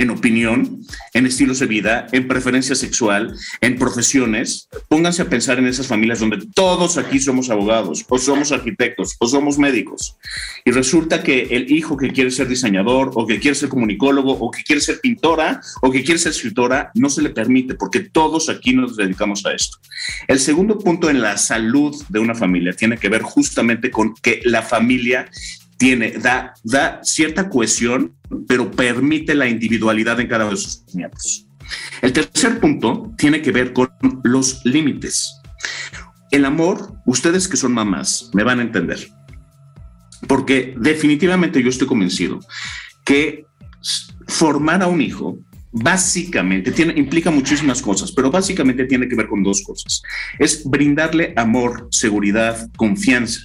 en 0.00 0.08
opinión, 0.08 0.80
en 1.12 1.26
estilos 1.26 1.58
de 1.58 1.66
vida, 1.66 2.06
en 2.12 2.26
preferencia 2.26 2.74
sexual, 2.74 3.34
en 3.60 3.78
profesiones. 3.78 4.68
Pónganse 4.88 5.20
a 5.20 5.28
pensar 5.28 5.58
en 5.58 5.66
esas 5.66 5.86
familias 5.86 6.20
donde 6.20 6.38
todos 6.54 6.96
aquí 6.96 7.20
somos 7.20 7.50
abogados, 7.50 8.06
o 8.08 8.18
somos 8.18 8.50
arquitectos, 8.50 9.16
o 9.18 9.28
somos 9.28 9.58
médicos. 9.58 10.16
Y 10.64 10.70
resulta 10.70 11.22
que 11.22 11.48
el 11.50 11.70
hijo 11.70 11.98
que 11.98 12.12
quiere 12.12 12.30
ser 12.30 12.48
diseñador, 12.48 13.10
o 13.14 13.26
que 13.26 13.38
quiere 13.38 13.54
ser 13.54 13.68
comunicólogo, 13.68 14.32
o 14.32 14.50
que 14.50 14.62
quiere 14.62 14.80
ser 14.80 15.00
pintora, 15.00 15.60
o 15.82 15.90
que 15.90 16.02
quiere 16.02 16.18
ser 16.18 16.32
escritora, 16.32 16.90
no 16.94 17.10
se 17.10 17.20
le 17.20 17.28
permite, 17.28 17.74
porque 17.74 18.00
todos 18.00 18.48
aquí 18.48 18.72
nos 18.72 18.96
dedicamos 18.96 19.44
a 19.44 19.52
esto. 19.52 19.76
El 20.26 20.40
segundo 20.40 20.78
punto 20.78 21.10
en 21.10 21.20
la 21.20 21.36
salud 21.36 21.94
de 22.08 22.20
una 22.20 22.34
familia 22.34 22.72
tiene 22.72 22.96
que 22.96 23.10
ver 23.10 23.20
justamente 23.20 23.90
con 23.90 24.14
que 24.14 24.40
la 24.44 24.62
familia 24.62 25.28
tiene, 25.80 26.10
da, 26.10 26.52
da 26.62 27.00
cierta 27.02 27.48
cohesión, 27.48 28.14
pero 28.46 28.70
permite 28.70 29.34
la 29.34 29.48
individualidad 29.48 30.20
en 30.20 30.28
cada 30.28 30.44
uno 30.44 30.54
de 30.54 30.60
sus 30.60 30.84
miembros. 30.92 31.46
El 32.02 32.12
tercer 32.12 32.60
punto 32.60 33.10
tiene 33.16 33.40
que 33.40 33.50
ver 33.50 33.72
con 33.72 33.88
los 34.22 34.60
límites. 34.66 35.40
El 36.30 36.44
amor, 36.44 36.92
ustedes 37.06 37.48
que 37.48 37.56
son 37.56 37.72
mamás, 37.72 38.30
me 38.34 38.44
van 38.44 38.58
a 38.58 38.62
entender, 38.62 39.08
porque 40.28 40.74
definitivamente 40.78 41.62
yo 41.62 41.70
estoy 41.70 41.86
convencido 41.86 42.40
que 43.02 43.46
formar 44.28 44.82
a 44.82 44.86
un 44.86 45.00
hijo 45.00 45.38
básicamente 45.72 46.72
tiene, 46.72 46.92
implica 46.98 47.30
muchísimas 47.30 47.80
cosas, 47.80 48.12
pero 48.12 48.30
básicamente 48.30 48.84
tiene 48.84 49.08
que 49.08 49.16
ver 49.16 49.28
con 49.28 49.42
dos 49.42 49.62
cosas. 49.62 50.02
Es 50.38 50.62
brindarle 50.62 51.32
amor, 51.36 51.88
seguridad, 51.90 52.68
confianza 52.76 53.40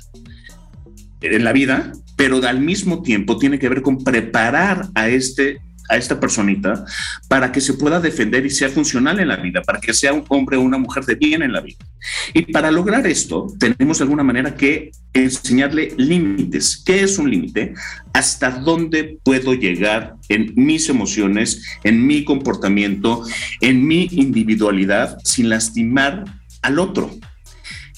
en 1.22 1.46
la 1.46 1.54
vida 1.54 1.94
pero 2.16 2.46
al 2.48 2.60
mismo 2.60 3.02
tiempo 3.02 3.38
tiene 3.38 3.60
que 3.60 3.70
ver 3.70 3.82
con 3.82 4.04
preparar 4.04 4.90
a 4.96 5.10
este 5.10 5.62
a 5.90 5.98
esta 5.98 6.20
personita 6.20 6.86
para 7.28 7.52
que 7.52 7.62
se 7.62 7.74
pueda 7.74 8.00
defender 8.00 8.46
y 8.46 8.50
sea 8.50 8.70
funcional 8.70 9.20
en 9.20 9.28
la 9.28 9.36
vida, 9.36 9.62
para 9.62 9.80
que 9.80 9.94
sea 9.94 10.14
un 10.14 10.26
hombre 10.30 10.58
o 10.58 10.62
una 10.62 10.78
mujer 10.78 11.06
de 11.06 11.16
bien 11.16 11.44
en 11.44 11.54
la 11.54 11.62
vida. 11.62 11.86
Y 12.34 12.52
para 12.52 12.72
lograr 12.72 13.06
esto, 13.08 13.54
tenemos 13.60 14.00
de 14.00 14.04
alguna 14.04 14.24
manera 14.24 14.56
que 14.56 14.92
enseñarle 15.14 15.94
límites. 15.98 16.82
¿Qué 16.86 17.04
es 17.04 17.18
un 17.18 17.30
límite? 17.30 17.74
¿Hasta 18.14 18.52
dónde 18.52 19.20
puedo 19.24 19.54
llegar 19.54 20.16
en 20.30 20.54
mis 20.56 20.90
emociones, 20.90 21.64
en 21.84 22.06
mi 22.06 22.24
comportamiento, 22.24 23.24
en 23.62 23.86
mi 23.86 24.08
individualidad, 24.12 25.18
sin 25.24 25.50
lastimar 25.50 26.26
al 26.62 26.80
otro? 26.80 27.12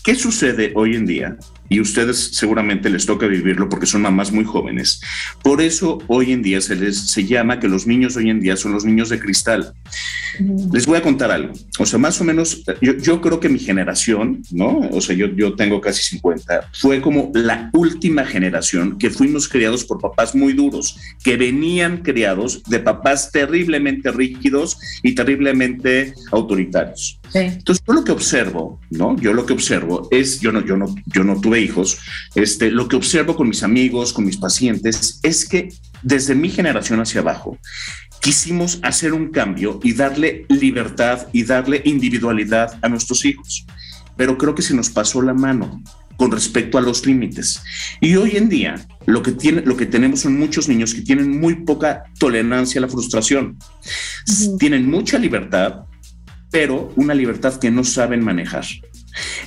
¿Qué 0.03 0.15
sucede 0.15 0.71
hoy 0.75 0.95
en 0.95 1.05
día? 1.05 1.38
Y 1.69 1.79
ustedes 1.79 2.36
seguramente 2.36 2.89
les 2.89 3.05
toca 3.05 3.27
vivirlo 3.27 3.69
porque 3.69 3.86
son 3.86 4.01
mamás 4.01 4.31
muy 4.31 4.45
jóvenes. 4.45 5.01
Por 5.43 5.62
eso 5.62 6.00
hoy 6.07 6.31
en 6.31 6.41
día 6.41 6.62
se 6.62 6.75
les 6.75 7.07
se 7.07 7.25
llama 7.25 7.59
que 7.59 7.67
los 7.67 7.88
niños 7.88 8.15
hoy 8.15 8.29
en 8.29 8.39
día 8.39 8.57
son 8.57 8.74
los 8.74 8.86
niños 8.86 9.09
de 9.09 9.19
cristal. 9.19 9.74
Les 10.71 10.86
voy 10.86 10.97
a 10.97 11.01
contar 11.01 11.31
algo. 11.31 11.53
O 11.79 11.86
sea, 11.86 11.97
más 11.97 12.21
o 12.21 12.24
menos, 12.24 12.63
yo, 12.81 12.97
yo 12.97 13.21
creo 13.21 13.39
que 13.39 13.50
mi 13.50 13.59
generación, 13.59 14.43
¿no? 14.51 14.79
O 14.91 15.01
sea, 15.01 15.15
yo, 15.15 15.27
yo 15.27 15.55
tengo 15.55 15.81
casi 15.81 16.03
50, 16.03 16.69
fue 16.74 17.01
como 17.01 17.31
la 17.33 17.69
última 17.74 18.25
generación 18.25 18.97
que 18.97 19.09
fuimos 19.09 19.47
criados 19.47 19.83
por 19.83 20.00
papás 20.00 20.36
muy 20.36 20.53
duros, 20.53 20.97
que 21.24 21.38
venían 21.38 21.97
criados 21.97 22.62
de 22.63 22.79
papás 22.79 23.31
terriblemente 23.31 24.12
rígidos 24.12 24.77
y 25.01 25.13
terriblemente 25.15 26.13
autoritarios. 26.31 27.19
Entonces, 27.33 27.83
yo 27.86 27.93
lo 27.93 28.03
que 28.03 28.12
observo, 28.12 28.79
¿no? 28.89 29.15
Yo 29.19 29.33
lo 29.33 29.45
que 29.45 29.53
observo 29.53 30.07
es, 30.12 30.39
yo 30.39 30.51
no, 30.51 30.65
yo 30.65 30.77
no, 30.77 30.93
yo 31.07 31.24
no 31.24 31.39
tuve 31.39 31.56
hijos, 31.61 31.99
este, 32.35 32.71
lo 32.71 32.87
que 32.87 32.95
observo 32.95 33.35
con 33.35 33.49
mis 33.49 33.63
amigos, 33.63 34.13
con 34.13 34.25
mis 34.25 34.37
pacientes, 34.37 35.19
es 35.23 35.47
que 35.47 35.69
desde 36.01 36.35
mi 36.35 36.49
generación 36.49 36.99
hacia 36.99 37.21
abajo, 37.21 37.57
quisimos 38.21 38.79
hacer 38.83 39.13
un 39.13 39.29
cambio 39.29 39.79
y 39.83 39.93
darle 39.93 40.45
libertad 40.49 41.27
y 41.33 41.43
darle 41.43 41.81
individualidad 41.85 42.77
a 42.81 42.89
nuestros 42.89 43.25
hijos. 43.25 43.65
Pero 44.15 44.37
creo 44.37 44.55
que 44.55 44.61
se 44.61 44.73
nos 44.73 44.89
pasó 44.89 45.21
la 45.21 45.33
mano 45.33 45.81
con 46.17 46.31
respecto 46.31 46.77
a 46.77 46.81
los 46.81 47.05
límites. 47.05 47.61
Y 48.01 48.15
hoy 48.15 48.35
en 48.35 48.49
día 48.49 48.75
lo 49.05 49.21
que, 49.21 49.31
tiene, 49.31 49.61
lo 49.61 49.77
que 49.77 49.85
tenemos 49.85 50.21
son 50.21 50.37
muchos 50.37 50.67
niños 50.67 50.93
que 50.93 51.01
tienen 51.01 51.39
muy 51.39 51.63
poca 51.63 52.03
tolerancia 52.19 52.79
a 52.79 52.81
la 52.81 52.87
frustración. 52.89 53.57
Tienen 54.59 54.89
mucha 54.89 55.19
libertad, 55.19 55.85
pero 56.51 56.91
una 56.95 57.13
libertad 57.13 57.59
que 57.59 57.71
no 57.71 57.83
saben 57.83 58.23
manejar. 58.23 58.65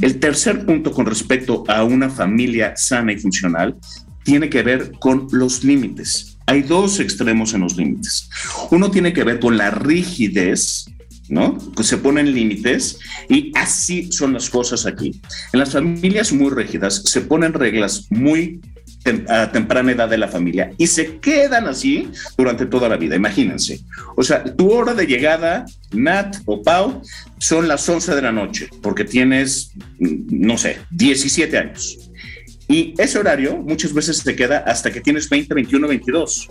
El 0.00 0.19
tercer 0.19 0.65
punto 0.65 0.93
con 0.93 1.07
respecto 1.07 1.65
a 1.69 1.85
una 1.85 2.09
familia 2.09 2.75
sana 2.77 3.12
y 3.12 3.19
funcional 3.19 3.77
tiene 4.25 4.49
que 4.49 4.62
ver 4.62 4.93
con 4.99 5.29
los 5.33 5.65
límites. 5.65 6.39
Hay 6.47 6.62
dos 6.62 7.00
extremos 7.00 7.55
en 7.55 7.61
los 7.61 7.77
límites. 7.77 8.29
Uno 8.71 8.91
tiene 8.91 9.12
que 9.12 9.25
ver 9.25 9.41
con 9.41 9.57
la 9.57 9.71
rigidez, 9.71 10.87
¿no? 11.29 11.57
Que 11.75 11.85
se 11.85 11.99
ponen 11.99 12.35
límites 12.35 12.99
y 13.29 13.53
así 13.55 14.11
son 14.11 14.33
las 14.33 14.50
cosas 14.50 14.87
aquí. 14.87 15.21
En 15.53 15.61
las 15.61 15.73
familias 15.73 16.33
muy 16.33 16.50
rígidas 16.50 17.03
se 17.05 17.21
ponen 17.21 17.53
reglas 17.53 18.07
muy 18.11 18.61
a 19.28 19.50
temprana 19.50 19.92
edad 19.92 20.09
de 20.09 20.19
la 20.19 20.28
familia 20.28 20.73
y 20.76 20.87
se 20.87 21.19
quedan 21.19 21.66
así 21.66 22.09
durante 22.37 22.66
toda 22.66 22.88
la 22.88 22.97
vida. 22.97 23.16
Imagínense. 23.16 23.80
O 24.16 24.23
sea, 24.23 24.45
tu 24.45 24.71
hora 24.71 24.95
de 24.95 25.07
llegada, 25.07 25.64
Nat 25.92 26.37
o 26.45 26.62
Pau, 26.62 27.02
son 27.38 27.69
las 27.69 27.88
11 27.88 28.14
de 28.14 28.23
la 28.23 28.33
noche 28.33 28.69
porque 28.83 29.04
tienes, 29.04 29.73
no 29.99 30.59
sé, 30.59 30.78
17 30.90 31.59
años. 31.59 32.11
Y 32.69 32.95
ese 32.99 33.19
horario 33.19 33.57
muchas 33.57 33.92
veces 33.92 34.19
se 34.19 34.37
queda 34.37 34.59
hasta 34.59 34.92
que 34.92 35.00
tienes 35.00 35.28
20, 35.28 35.54
21, 35.54 35.88
22. 35.88 36.49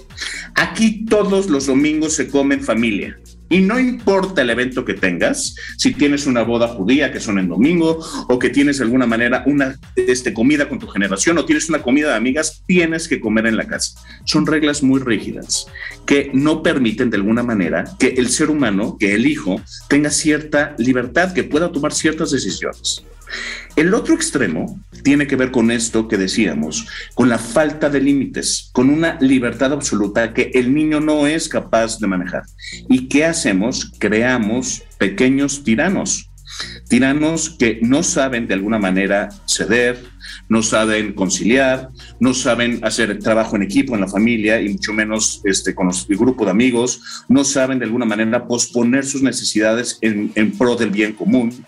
Aquí 0.55 1.05
todos 1.05 1.49
los 1.49 1.67
domingos 1.67 2.13
se 2.13 2.27
come 2.27 2.55
en 2.55 2.61
familia. 2.61 3.17
Y 3.49 3.61
no 3.61 3.79
importa 3.79 4.43
el 4.43 4.49
evento 4.51 4.85
que 4.85 4.93
tengas, 4.93 5.55
si 5.77 5.93
tienes 5.93 6.27
una 6.27 6.43
boda 6.43 6.67
judía 6.67 7.11
que 7.11 7.19
son 7.19 7.39
en 7.39 7.49
domingo 7.49 7.99
o 8.27 8.39
que 8.39 8.49
tienes 8.49 8.77
de 8.77 8.83
alguna 8.83 9.07
manera 9.07 9.43
una 9.47 9.79
este, 9.95 10.33
comida 10.33 10.69
con 10.69 10.79
tu 10.79 10.87
generación 10.87 11.37
o 11.37 11.45
tienes 11.45 11.67
una 11.69 11.81
comida 11.81 12.09
de 12.09 12.15
amigas, 12.15 12.63
tienes 12.67 13.07
que 13.07 13.19
comer 13.19 13.47
en 13.47 13.57
la 13.57 13.67
casa. 13.67 13.99
Son 14.25 14.45
reglas 14.45 14.83
muy 14.83 14.99
rígidas 14.99 15.67
que 16.05 16.29
no 16.33 16.61
permiten 16.61 17.09
de 17.09 17.17
alguna 17.17 17.43
manera 17.43 17.85
que 17.97 18.09
el 18.17 18.29
ser 18.29 18.49
humano, 18.49 18.97
que 18.99 19.15
el 19.15 19.25
hijo, 19.25 19.61
tenga 19.87 20.11
cierta 20.11 20.75
libertad, 20.77 21.33
que 21.33 21.43
pueda 21.43 21.71
tomar 21.71 21.93
ciertas 21.93 22.31
decisiones. 22.31 23.03
El 23.75 23.93
otro 23.93 24.15
extremo 24.15 24.79
tiene 25.03 25.27
que 25.27 25.35
ver 25.35 25.51
con 25.51 25.71
esto 25.71 26.07
que 26.07 26.17
decíamos, 26.17 26.87
con 27.13 27.29
la 27.29 27.37
falta 27.37 27.89
de 27.89 28.01
límites, 28.01 28.69
con 28.73 28.89
una 28.89 29.17
libertad 29.21 29.71
absoluta 29.71 30.33
que 30.33 30.51
el 30.53 30.73
niño 30.73 30.99
no 30.99 31.27
es 31.27 31.47
capaz 31.47 31.99
de 31.99 32.07
manejar. 32.07 32.43
¿Y 32.89 33.07
qué 33.07 33.25
hacemos? 33.25 33.93
Creamos 33.99 34.83
pequeños 34.97 35.63
tiranos, 35.63 36.29
tiranos 36.89 37.51
que 37.51 37.79
no 37.81 38.03
saben 38.03 38.47
de 38.47 38.55
alguna 38.55 38.79
manera 38.79 39.29
ceder, 39.45 40.03
no 40.49 40.63
saben 40.63 41.13
conciliar, 41.13 41.89
no 42.19 42.33
saben 42.33 42.79
hacer 42.83 43.19
trabajo 43.19 43.55
en 43.55 43.63
equipo 43.63 43.95
en 43.95 44.01
la 44.01 44.07
familia 44.07 44.59
y 44.61 44.69
mucho 44.69 44.93
menos 44.93 45.41
este, 45.43 45.73
con 45.73 45.89
el 45.89 46.17
grupo 46.17 46.43
de 46.43 46.51
amigos, 46.51 47.23
no 47.29 47.43
saben 47.43 47.79
de 47.79 47.85
alguna 47.85 48.05
manera 48.05 48.47
posponer 48.47 49.05
sus 49.05 49.21
necesidades 49.21 49.99
en 50.01 50.51
pro 50.57 50.75
del 50.75 50.89
bien 50.89 51.13
común. 51.13 51.65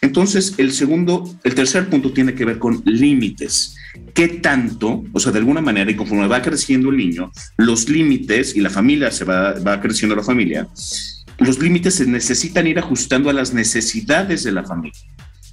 Entonces, 0.00 0.54
el 0.58 0.72
segundo, 0.72 1.28
el 1.44 1.54
tercer 1.54 1.88
punto 1.88 2.12
tiene 2.12 2.34
que 2.34 2.44
ver 2.44 2.58
con 2.58 2.82
límites. 2.84 3.76
¿Qué 4.14 4.28
tanto, 4.28 5.04
o 5.12 5.20
sea, 5.20 5.32
de 5.32 5.38
alguna 5.38 5.60
manera, 5.60 5.90
y 5.90 5.96
conforme 5.96 6.28
va 6.28 6.42
creciendo 6.42 6.90
el 6.90 6.96
niño, 6.96 7.32
los 7.56 7.88
límites 7.88 8.54
y 8.54 8.60
la 8.60 8.70
familia 8.70 9.10
se 9.10 9.24
va, 9.24 9.54
va 9.54 9.80
creciendo 9.80 10.14
la 10.14 10.22
familia, 10.22 10.68
los 11.38 11.58
límites 11.58 11.94
se 11.94 12.06
necesitan 12.06 12.66
ir 12.66 12.78
ajustando 12.78 13.30
a 13.30 13.32
las 13.32 13.52
necesidades 13.52 14.44
de 14.44 14.52
la 14.52 14.64
familia. 14.64 15.00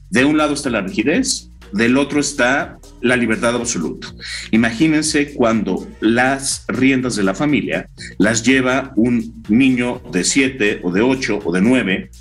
De 0.09 0.25
un 0.25 0.37
lado 0.37 0.53
está 0.53 0.69
la 0.69 0.81
rigidez, 0.81 1.49
del 1.71 1.97
otro 1.97 2.19
está 2.19 2.77
la 3.01 3.15
libertad 3.15 3.55
absoluta. 3.55 4.07
Imagínense 4.51 5.33
cuando 5.33 5.87
las 5.99 6.65
riendas 6.67 7.15
de 7.15 7.23
la 7.23 7.35
familia 7.35 7.89
las 8.17 8.43
lleva 8.43 8.93
un 8.95 9.43
niño 9.49 10.01
de 10.11 10.23
7 10.23 10.81
o 10.83 10.91
de 10.91 11.01
8 11.01 11.39
o 11.43 11.51
de 11.51 11.61
9 11.61 12.11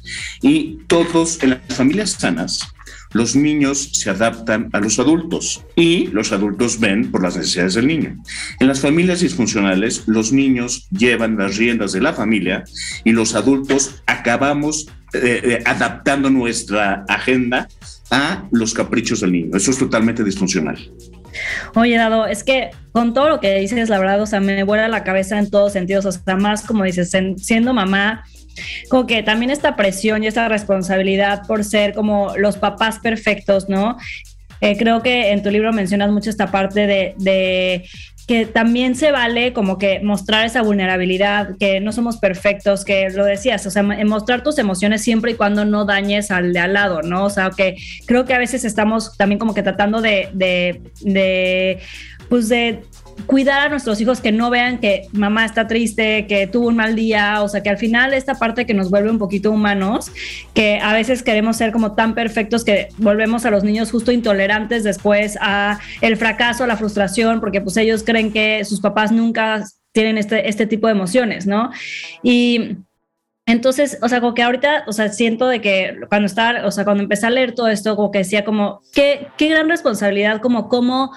y 0.42 0.78
todos 0.86 1.42
en 1.42 1.50
las 1.50 1.60
familias 1.68 2.12
sanas 2.12 2.74
los 3.14 3.36
niños 3.36 3.90
se 3.92 4.10
adaptan 4.10 4.68
a 4.72 4.80
los 4.80 4.98
adultos 4.98 5.64
y 5.76 6.08
los 6.08 6.32
adultos 6.32 6.80
ven 6.80 7.10
por 7.10 7.22
las 7.22 7.36
necesidades 7.36 7.74
del 7.74 7.86
niño. 7.86 8.16
En 8.58 8.66
las 8.66 8.80
familias 8.80 9.20
disfuncionales, 9.20 10.02
los 10.06 10.32
niños 10.32 10.88
llevan 10.90 11.38
las 11.38 11.56
riendas 11.56 11.92
de 11.92 12.02
la 12.02 12.12
familia 12.12 12.64
y 13.04 13.12
los 13.12 13.34
adultos 13.34 14.02
acabamos 14.06 14.88
eh, 15.14 15.40
eh, 15.44 15.62
adaptando 15.64 16.28
nuestra 16.28 17.04
agenda 17.08 17.68
a 18.14 18.48
los 18.52 18.72
caprichos 18.72 19.20
del 19.20 19.32
niño. 19.32 19.56
Eso 19.56 19.72
es 19.72 19.78
totalmente 19.78 20.22
disfuncional. 20.22 20.78
Oye, 21.74 21.96
Dado, 21.96 22.26
es 22.26 22.44
que 22.44 22.70
con 22.92 23.12
todo 23.12 23.28
lo 23.28 23.40
que 23.40 23.58
dices, 23.58 23.88
la 23.88 23.98
verdad, 23.98 24.22
o 24.22 24.26
sea, 24.26 24.38
me 24.38 24.62
vuela 24.62 24.86
la 24.86 25.02
cabeza 25.02 25.38
en 25.38 25.50
todos 25.50 25.72
sentidos, 25.72 26.06
o 26.06 26.12
sea, 26.12 26.36
más 26.36 26.62
como 26.62 26.84
dices, 26.84 27.10
siendo 27.38 27.74
mamá, 27.74 28.24
como 28.88 29.06
que 29.06 29.24
también 29.24 29.50
esta 29.50 29.74
presión 29.74 30.22
y 30.22 30.28
esta 30.28 30.48
responsabilidad 30.48 31.42
por 31.48 31.64
ser 31.64 31.92
como 31.92 32.36
los 32.36 32.56
papás 32.56 33.00
perfectos, 33.00 33.68
¿no? 33.68 33.96
Eh, 34.64 34.76
creo 34.78 35.02
que 35.02 35.30
en 35.30 35.42
tu 35.42 35.50
libro 35.50 35.72
mencionas 35.72 36.10
mucho 36.10 36.30
esta 36.30 36.50
parte 36.50 36.86
de, 36.86 37.84
que 38.26 38.46
también 38.46 38.94
se 38.94 39.12
vale 39.12 39.52
como 39.52 39.76
que 39.76 40.00
mostrar 40.00 40.46
esa 40.46 40.62
vulnerabilidad, 40.62 41.56
que 41.58 41.80
no 41.80 41.92
somos 41.92 42.16
perfectos, 42.16 42.84
que 42.84 43.10
lo 43.10 43.26
decías, 43.26 43.66
o 43.66 43.70
sea, 43.70 43.82
mostrar 43.82 44.42
tus 44.42 44.56
emociones 44.58 45.02
siempre 45.02 45.32
y 45.32 45.34
cuando 45.34 45.66
no 45.66 45.84
dañes 45.84 46.30
al 46.30 46.54
de 46.54 46.60
al 46.60 46.72
lado, 46.72 47.02
¿no? 47.02 47.24
O 47.24 47.30
sea, 47.30 47.50
que 47.54 47.76
creo 48.06 48.24
que 48.24 48.32
a 48.32 48.38
veces 48.38 48.64
estamos 48.64 49.16
también 49.18 49.38
como 49.38 49.52
que 49.52 49.62
tratando 49.62 50.00
de, 50.00 50.30
de, 50.32 50.80
de 51.02 51.80
pues 52.30 52.48
de 52.48 52.82
cuidar 53.26 53.66
a 53.66 53.68
nuestros 53.68 54.00
hijos 54.00 54.20
que 54.20 54.32
no 54.32 54.50
vean 54.50 54.78
que 54.78 55.08
mamá 55.12 55.44
está 55.44 55.66
triste, 55.66 56.26
que 56.26 56.46
tuvo 56.46 56.68
un 56.68 56.76
mal 56.76 56.94
día, 56.94 57.42
o 57.42 57.48
sea, 57.48 57.62
que 57.62 57.70
al 57.70 57.78
final 57.78 58.14
esta 58.14 58.34
parte 58.34 58.66
que 58.66 58.74
nos 58.74 58.90
vuelve 58.90 59.10
un 59.10 59.18
poquito 59.18 59.50
humanos, 59.50 60.10
que 60.54 60.78
a 60.78 60.92
veces 60.92 61.22
queremos 61.22 61.56
ser 61.56 61.72
como 61.72 61.94
tan 61.94 62.14
perfectos 62.14 62.64
que 62.64 62.88
volvemos 62.98 63.44
a 63.44 63.50
los 63.50 63.64
niños 63.64 63.90
justo 63.90 64.12
intolerantes 64.12 64.84
después 64.84 65.38
a 65.40 65.78
el 66.00 66.16
fracaso, 66.16 66.66
la 66.66 66.76
frustración, 66.76 67.40
porque 67.40 67.60
pues 67.60 67.76
ellos 67.76 68.02
creen 68.04 68.32
que 68.32 68.64
sus 68.64 68.80
papás 68.80 69.12
nunca 69.12 69.64
tienen 69.92 70.18
este, 70.18 70.48
este 70.48 70.66
tipo 70.66 70.88
de 70.88 70.92
emociones, 70.92 71.46
¿no? 71.46 71.70
Y 72.22 72.78
entonces, 73.46 73.98
o 74.00 74.08
sea, 74.08 74.20
como 74.20 74.34
que 74.34 74.42
ahorita, 74.42 74.84
o 74.86 74.92
sea, 74.92 75.10
siento 75.10 75.48
de 75.48 75.60
que 75.60 75.96
cuando 76.08 76.26
estaba, 76.26 76.66
o 76.66 76.70
sea, 76.70 76.84
cuando 76.84 77.02
empecé 77.02 77.26
a 77.26 77.30
leer 77.30 77.54
todo 77.54 77.68
esto, 77.68 77.94
como 77.94 78.10
que 78.10 78.18
decía 78.18 78.44
como, 78.44 78.80
qué, 78.92 79.28
qué 79.36 79.48
gran 79.48 79.68
responsabilidad, 79.68 80.40
como 80.40 80.68
cómo 80.68 81.12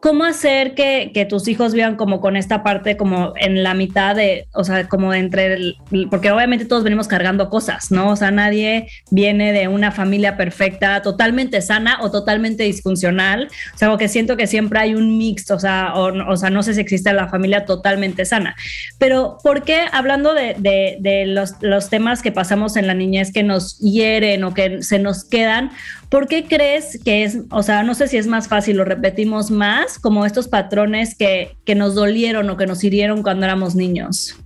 ¿Cómo 0.00 0.24
hacer 0.24 0.74
que, 0.74 1.10
que, 1.12 1.26
tus 1.26 1.46
hijos 1.46 1.74
vivan 1.74 1.96
como 1.96 2.22
con 2.22 2.36
esta 2.36 2.62
parte 2.62 2.96
como 2.96 3.34
en 3.36 3.62
la 3.62 3.74
mitad 3.74 4.16
de, 4.16 4.46
o 4.54 4.64
sea, 4.64 4.88
como 4.88 5.12
entre, 5.12 5.74
porque 6.10 6.30
obviamente 6.30 6.64
todos 6.64 6.84
venimos 6.84 7.06
cargando 7.06 7.50
cosas, 7.50 7.90
¿no? 7.90 8.10
O 8.10 8.16
sea, 8.16 8.30
nadie 8.30 8.88
viene 9.10 9.52
de 9.52 9.68
una 9.68 9.92
familia 9.92 10.38
perfecta, 10.38 11.02
totalmente 11.02 11.60
sana 11.60 11.98
o 12.00 12.10
totalmente 12.10 12.62
disfuncional. 12.62 13.48
O 13.74 13.78
sea, 13.78 13.94
que 13.98 14.08
siento 14.08 14.38
que 14.38 14.46
siempre 14.46 14.80
hay 14.80 14.94
un 14.94 15.18
mix, 15.18 15.50
o 15.50 15.58
sea, 15.58 15.92
o, 15.94 16.32
o 16.32 16.36
sea, 16.36 16.48
no 16.48 16.62
sé 16.62 16.72
si 16.72 16.80
existe 16.80 17.12
la 17.12 17.28
familia 17.28 17.66
totalmente 17.66 18.24
sana. 18.24 18.56
Pero, 18.98 19.36
¿por 19.42 19.64
qué 19.64 19.82
hablando 19.92 20.32
de, 20.32 20.54
de, 20.58 20.96
de 21.00 21.26
los, 21.26 21.56
los 21.60 21.90
temas 21.90 22.22
que 22.22 22.32
pasamos 22.32 22.76
en 22.76 22.86
la 22.86 22.94
niñez 22.94 23.32
que 23.32 23.42
nos 23.42 23.78
hieren 23.78 24.44
o 24.44 24.54
que 24.54 24.82
se 24.82 24.98
nos 24.98 25.24
quedan? 25.24 25.72
¿Por 26.10 26.26
qué 26.26 26.44
crees 26.44 26.98
que 27.04 27.22
es, 27.22 27.38
o 27.50 27.62
sea, 27.62 27.84
no 27.84 27.94
sé 27.94 28.08
si 28.08 28.16
es 28.16 28.26
más 28.26 28.48
fácil, 28.48 28.76
lo 28.76 28.84
repetimos 28.84 29.52
más, 29.52 29.98
como 30.00 30.26
estos 30.26 30.48
patrones 30.48 31.14
que, 31.14 31.56
que 31.64 31.76
nos 31.76 31.94
dolieron 31.94 32.50
o 32.50 32.56
que 32.56 32.66
nos 32.66 32.82
hirieron 32.82 33.22
cuando 33.22 33.46
éramos 33.46 33.76
niños? 33.76 34.36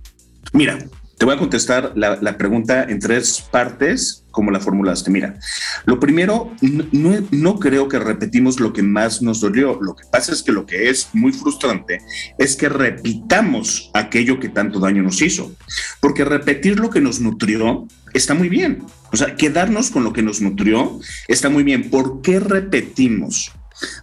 Mira, 0.53 0.77
te 1.17 1.25
voy 1.25 1.33
a 1.33 1.39
contestar 1.39 1.93
la, 1.95 2.19
la, 2.21 2.37
pregunta 2.37 2.83
en 2.83 2.99
tres 2.99 3.43
partes, 3.49 4.25
como 4.31 4.51
la 4.51 4.59
formulaste. 4.59 5.09
Mira, 5.09 5.39
lo 5.85 5.99
primero, 5.99 6.51
no, 6.61 7.15
no, 7.31 7.59
creo 7.59 7.87
que 7.87 7.97
repetimos 7.97 8.59
lo 8.59 8.71
que 8.71 8.83
más 8.83 9.21
nos 9.21 9.39
dolió. 9.39 9.79
Lo 9.81 9.95
que 9.95 10.03
pasa 10.11 10.33
es 10.33 10.43
que 10.43 10.51
lo 10.51 10.65
que 10.65 10.89
es 10.89 11.09
muy 11.13 11.31
frustrante 11.31 11.99
es 12.37 12.55
que 12.55 12.69
repitamos 12.69 13.89
aquello 13.93 14.39
que 14.39 14.49
tanto 14.49 14.79
daño 14.79 15.01
nos 15.01 15.21
hizo. 15.21 15.55
Porque 16.01 16.25
repetir 16.25 16.79
lo 16.79 16.89
que 16.89 17.01
nos 17.01 17.19
nutrió 17.21 17.87
está 18.15 18.33
muy 18.33 18.49
bien. 18.49 18.83
O 19.11 19.17
sea, 19.17 19.35
quedarnos 19.35 19.91
con 19.91 20.03
lo 20.03 20.13
que 20.13 20.23
nos 20.23 20.41
nutrió 20.41 20.99
está 21.27 21.49
muy 21.49 21.63
bien. 21.63 21.89
¿Por 21.89 22.21
qué 22.21 22.39
repetimos? 22.39 23.51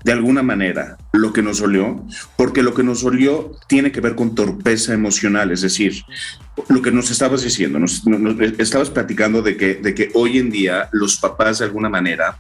de 0.05 0.13
alguna 0.13 0.43
manera 0.43 0.99
lo 1.13 1.33
que 1.33 1.43
nos 1.43 1.61
dolió, 1.61 2.05
porque 2.37 2.63
lo 2.63 2.75
que 2.75 2.83
nos 2.83 3.03
dolió 3.03 3.53
tiene 3.69 3.93
que 3.93 4.01
ver 4.01 4.15
con 4.15 4.35
torpeza 4.35 4.93
emocional, 4.93 5.51
es 5.51 5.63
decir, 5.63 6.05
lo 6.69 6.83
que 6.83 6.91
nos 6.91 7.11
estabas 7.11 7.43
diciendo, 7.43 7.79
nos, 7.79 8.07
nos, 8.07 8.39
estabas 8.59 8.91
platicando 8.91 9.41
de 9.43 9.57
que, 9.57 9.77
de 9.77 9.95
que 9.95 10.11
hoy 10.15 10.39
en 10.39 10.51
día 10.51 10.89
los 10.93 11.17
papás 11.17 11.59
de 11.59 11.65
alguna 11.65 11.89
manera 11.89 12.39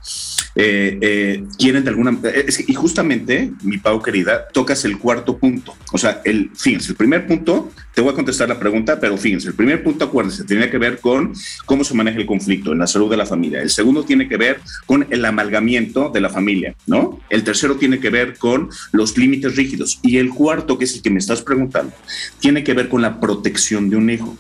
eh, 0.55 0.99
eh, 1.01 1.45
quieren 1.59 1.85
de 1.85 1.91
alguna 1.91 2.19
es, 2.35 2.69
y 2.69 2.75
justamente, 2.75 3.53
mi 3.63 3.79
Pau 3.79 4.03
querida, 4.03 4.47
tocas 4.53 4.85
el 4.85 4.99
cuarto 4.99 5.39
punto. 5.39 5.75
O 5.93 5.99
sea, 5.99 6.21
el, 6.25 6.51
fíjense, 6.55 6.91
el 6.91 6.97
primer 6.97 7.27
punto, 7.27 7.71
te 7.95 8.01
voy 8.01 8.13
a 8.13 8.15
contestar 8.15 8.49
la 8.49 8.59
pregunta, 8.59 9.01
pero 9.01 9.17
fíjense, 9.17 9.49
el 9.49 9.55
primer 9.55 9.83
punto, 9.83 10.05
acuérdense, 10.05 10.45
tiene 10.45 10.71
que 10.71 10.79
ver 10.79 10.99
con 10.99 11.33
cómo 11.65 11.85
se 11.85 11.95
maneja 11.95 12.19
el 12.19 12.27
conflicto 12.27 12.73
en 12.73 12.79
la 12.79 12.87
salud 12.87 13.11
de 13.11 13.17
la 13.17 13.27
familia. 13.27 13.63
El 13.63 13.71
segundo 13.71 14.05
tiene 14.05 14.29
que 14.29 14.37
ver 14.37 14.61
con 14.87 15.07
el 15.11 15.25
amalgamiento 15.25 16.11
de 16.11 16.21
la 16.21 16.29
familia, 16.29 16.75
¿no? 16.87 17.21
El 17.31 17.45
tercero 17.45 17.77
tiene 17.77 17.99
que 17.99 18.11
ver 18.11 18.37
con 18.37 18.69
los 18.93 19.17
límites 19.17 19.57
rígidos. 19.57 20.01
Y 20.03 20.19
el 20.19 20.31
cuarto, 20.31 20.79
que 20.79 20.85
es 20.85 20.95
el 20.95 21.03
que 21.03 21.11
me 21.11 21.19
estás 21.19 21.43
preguntando, 21.43 21.95
tiene 22.41 22.63
que 22.65 22.75
ver 22.75 22.89
con 22.89 23.03
la 23.03 23.21
protección 23.21 23.89
de 23.89 23.97
un 23.97 24.11
hijo. 24.11 24.37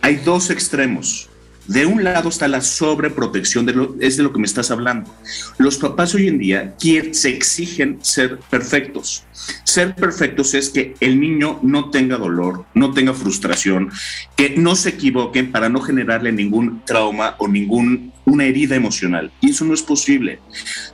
Hay 0.00 0.16
dos 0.16 0.50
extremos. 0.50 1.28
De 1.66 1.86
un 1.86 2.02
lado 2.02 2.28
está 2.28 2.48
la 2.48 2.60
sobreprotección, 2.60 3.64
de 3.66 3.72
lo, 3.72 3.96
es 4.00 4.16
de 4.16 4.24
lo 4.24 4.32
que 4.32 4.40
me 4.40 4.46
estás 4.46 4.70
hablando. 4.70 5.14
Los 5.58 5.78
papás 5.78 6.14
hoy 6.14 6.26
en 6.28 6.38
día 6.38 6.74
se 7.12 7.28
exigen 7.28 7.98
ser 8.02 8.38
perfectos. 8.50 9.24
Ser 9.64 9.94
perfectos 9.94 10.54
es 10.54 10.70
que 10.70 10.94
el 11.00 11.20
niño 11.20 11.60
no 11.62 11.90
tenga 11.90 12.16
dolor, 12.16 12.66
no 12.74 12.92
tenga 12.92 13.14
frustración, 13.14 13.90
que 14.36 14.50
no 14.56 14.74
se 14.74 14.90
equivoquen 14.90 15.52
para 15.52 15.68
no 15.68 15.80
generarle 15.80 16.32
ningún 16.32 16.82
trauma 16.84 17.36
o 17.38 17.46
ninguna 17.46 18.44
herida 18.44 18.74
emocional. 18.74 19.30
Y 19.40 19.50
eso 19.50 19.64
no 19.64 19.74
es 19.74 19.82
posible. 19.82 20.40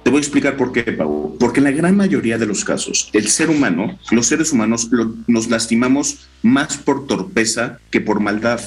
Te 0.02 0.10
voy 0.10 0.18
a 0.18 0.22
explicar 0.22 0.56
por 0.56 0.72
qué, 0.72 0.82
Pau. 0.84 1.36
Porque 1.40 1.60
en 1.60 1.64
la 1.64 1.70
gran 1.70 1.96
mayoría 1.96 2.38
de 2.38 2.46
los 2.46 2.64
casos, 2.64 3.10
el 3.12 3.28
ser 3.28 3.50
humano, 3.50 3.98
los 4.10 4.26
seres 4.26 4.52
humanos, 4.52 4.90
nos 5.26 5.48
lastimamos 5.48 6.28
más 6.42 6.76
por 6.76 7.06
torpeza 7.06 7.78
que 7.90 8.00
por 8.00 8.20
maldad. 8.20 8.60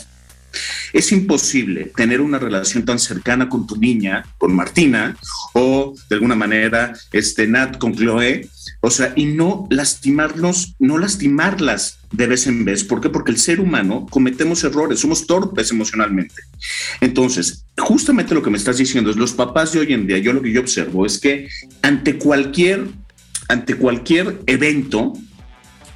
Es 0.94 1.12
imposible 1.12 1.92
tener 1.96 2.22
una 2.22 2.40
relación 2.40 2.86
tan 2.86 3.00
cercana 3.00 3.50
con 3.50 3.68
tu 3.68 3.78
niña, 3.78 4.26
con 4.38 4.56
Martina, 4.56 5.18
o 5.54 5.94
de 6.10 6.16
alguna 6.16 6.36
manera, 6.36 6.94
este, 7.12 7.48
Nat 7.48 7.78
con 7.78 7.96
Chloe, 7.96 8.50
o 8.82 8.90
sea, 8.90 9.14
y 9.16 9.26
no 9.26 9.68
lastimarnos, 9.70 10.76
no 10.80 10.98
lastimarlas 10.98 12.00
de 12.12 12.28
vez 12.28 12.48
en 12.48 12.66
vez. 12.66 12.84
¿Por 12.84 13.00
qué? 13.00 13.10
Porque 13.10 13.32
el 13.32 13.38
ser 13.38 13.60
humano 13.60 14.08
cometemos 14.10 14.64
errores, 14.64 15.00
somos 15.00 15.28
torpes 15.28 15.72
emocionalmente. 15.72 16.42
Entonces, 17.00 17.66
justamente 17.78 18.34
lo 18.34 18.42
que 18.42 18.50
me 18.50 18.58
estás 18.58 18.78
diciendo 18.78 19.12
es 19.12 19.18
los 19.18 19.34
papás 19.34 19.72
de 19.72 19.80
hoy 19.80 19.94
en 19.94 20.08
día, 20.08 20.18
yo 20.18 20.34
lo 20.34 20.42
que 20.42 20.52
yo 20.52 20.62
observo 20.62 21.06
es 21.06 21.20
que 21.20 21.48
ante 21.82 22.18
cualquier, 22.18 22.88
ante 23.48 23.76
cualquier 23.76 24.42
evento, 24.48 25.14